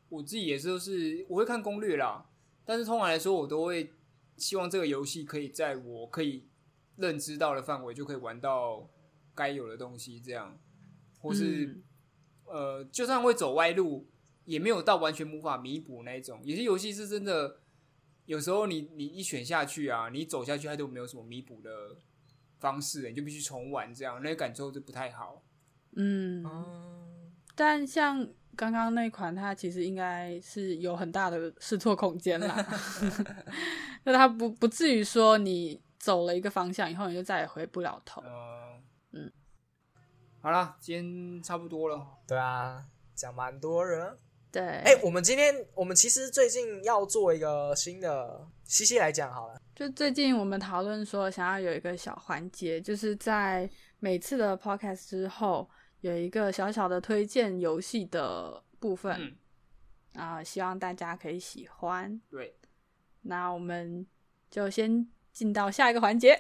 [0.10, 2.26] 我自己也是，就是我会看攻略啦，
[2.66, 3.94] 但是通常来说，我都会
[4.38, 6.48] 希望这个游戏可以在我可以
[6.98, 8.90] 认知到的范围，就可以玩到
[9.34, 10.58] 该有的东西，这样，
[11.20, 11.84] 或是、嗯
[12.46, 14.08] 呃，就算会走歪路，
[14.46, 16.40] 也没有到完全无法弥补那一种。
[16.44, 17.58] 有些游戏是真的，
[18.26, 21.98] 有时候你你一选下去啊，你走下去，它都没有什么弥补的
[22.60, 25.44] 方式，你就必须重玩，这样那个感受就不太好。
[25.98, 32.66] 嗯，嗯，但像刚刚那款，它其实应该是有很大的试错空间啦。
[34.04, 38.22] 那它不不至于说你走了一个方向以后，你就再也回不了头。
[38.22, 38.80] 呃，
[39.14, 39.32] 嗯，
[40.40, 42.08] 好了，今天差不多了。
[42.28, 42.86] 对啊，
[43.16, 44.16] 讲蛮多人。
[44.52, 49.60] 对，哎、我们今天我们其实最近要做一个新的，西西来讲好了。
[49.74, 55.68] 就最近我们讨论说，想要有一个小环节，就是在每次的 podcast 之后，
[56.02, 59.20] 有一个小小的推荐游戏的部分
[60.14, 62.22] 嗯，啊、希望大家可以喜欢。
[62.30, 62.56] 对，
[63.24, 64.06] 那我们
[64.52, 66.40] 就先进到下一个环节，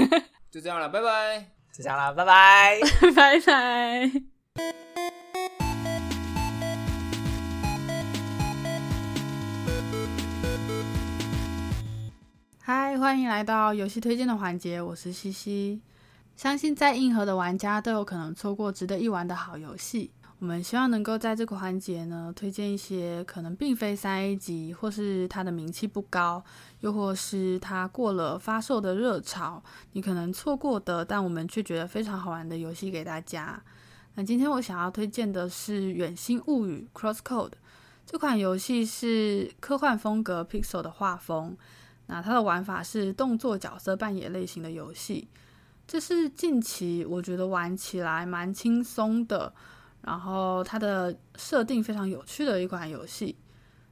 [0.52, 1.46] 就这样了，拜拜。
[1.72, 2.78] 就这样了，拜拜。
[3.16, 4.12] 拜拜。
[12.60, 15.80] 嗨，欢迎来到游戏推荐的环节，我是西西。
[16.36, 20.12] 相信在硬核的玩家都有可能错过值得一玩的好游戏。
[20.44, 26.44] 我们希望能够在这个环节呢，推荐一些可能并非三 A 级，或是它的名气不高，
[26.80, 33.58] 又或是它过了发售的热潮，你可能错过的，但我们却觉得非常好玩的游戏给大家。
[34.16, 37.52] 那今天我想要推荐的是《远星物语》（Crosscode）
[38.04, 41.56] 这款游戏，是科幻风格 Pixel 的画风。
[42.08, 45.26] 那它的玩法是动作角色扮演类型的游戏，
[45.86, 49.54] 这是近期我觉得玩起来蛮轻松的，
[50.06, 53.36] 然后它的设定非常有趣的一款游戏。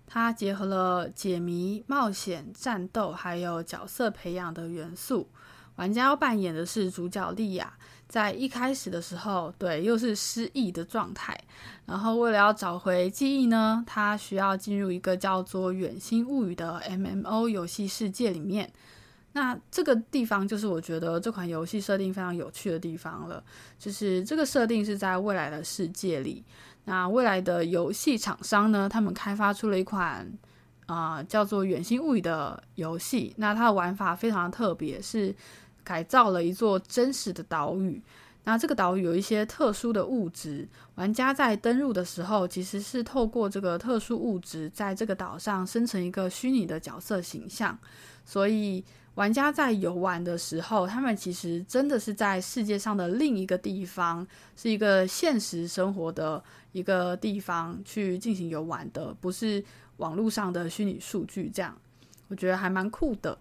[0.07, 5.29] 它结合了解谜、冒险、战斗，还有角色培养的元素。
[5.77, 7.73] 玩家要扮演的是主角莉亚。
[8.07, 11.35] 在一开始的时候，对，又是失忆的状态。
[11.87, 18.71] 然后为了要找回记忆呢，他需要进入一个叫做《远星物语》的 MMO 游戏世界里面。
[19.33, 23.43] 那这个地方就是我觉得这款游戏设定非常有趣的地方了。
[23.79, 26.45] 就是这个设定是在未来的世界里。
[26.85, 30.31] 那未来的游戏厂商呢，他们开发出了一款
[30.87, 33.35] 啊叫做《远星物语》的游戏。
[33.37, 35.35] 那它的玩法非常特别，是。
[35.85, 38.01] 改造了一座真实的岛屿，
[38.45, 47.77] 那这个岛屿有一些特殊的物质，玩家在登陆的时候，其实是透过这个特殊物质，在这个岛上生成一个虚拟的角色形象，
[48.25, 48.85] 所以
[49.15, 56.43] 玩家在游玩的时候，他们其实真的是在世界上的另一个地方，是一个现实生活的
[56.73, 59.63] 一个地方去进行游玩的，不是
[59.99, 61.51] 网络上的虚拟数据。
[61.51, 61.77] 这样，
[62.29, 63.37] 我觉得还蛮酷的。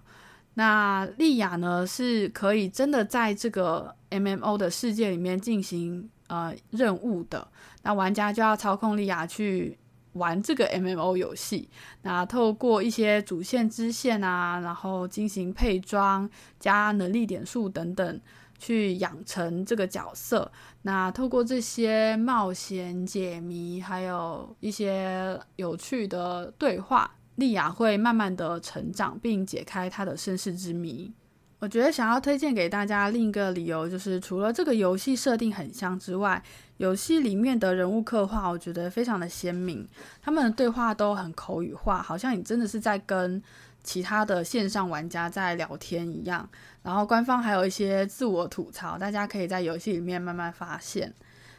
[0.56, 7.48] 那莉亚呢是可以真的在这个 M M O 的世界里面进行呃任务的。
[7.84, 9.78] 那玩家就要操控莉亚去
[10.14, 11.70] 玩这个 M M O 游戏。
[12.02, 18.22] 那透过一些主线支线啊，然后进行配装、加能力点数等等，
[18.58, 20.52] 去养成这个角色。
[20.82, 27.16] 那透过这些冒险、解谜，还有一些有趣的对话。
[27.36, 31.12] 莉亚会慢慢的成长，并解开她的身世之谜。
[31.62, 36.42] 我觉得想要推荐给大家另一个理由，就是除了这个游戏设定很像之外，
[36.78, 39.88] 游戏里面的人物刻画，我觉得非常的鲜明。
[40.24, 43.40] 他们的对话都很口语化，好像你真的是在跟
[43.84, 46.50] 其他的线上玩家在聊天一样。
[46.82, 51.14] 然后官方还有一些自我吐槽，大家可以在游戏里面慢慢发现。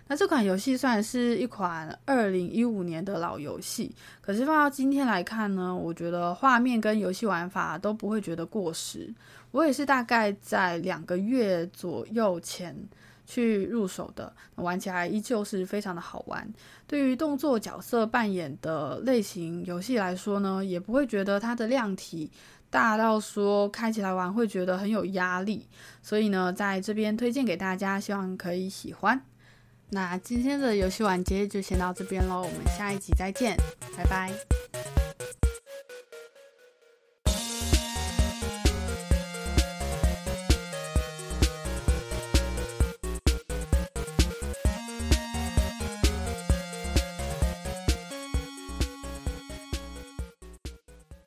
[0.09, 9.15] 那这款游戏算是一款二零一五年的老游戏，可是放到今天来看呢，我觉得画面跟游戏玩法都不会觉得过时。
[9.53, 12.77] 我也是大概在两个月左右前
[13.25, 16.53] 去入手的，玩起来依旧是非常的好玩。
[16.87, 22.31] 对于动作角色扮演的类型游戏来说呢，也不会觉得它的量体
[22.69, 25.67] 大到说开起来玩会觉得很有压力。
[26.03, 29.23] 所以呢，在这边推荐给大家，希望可以喜欢。
[29.91, 33.57] 那今天的游戏完结就先到这边喽，我们下一集再见，
[33.97, 34.92] 拜拜。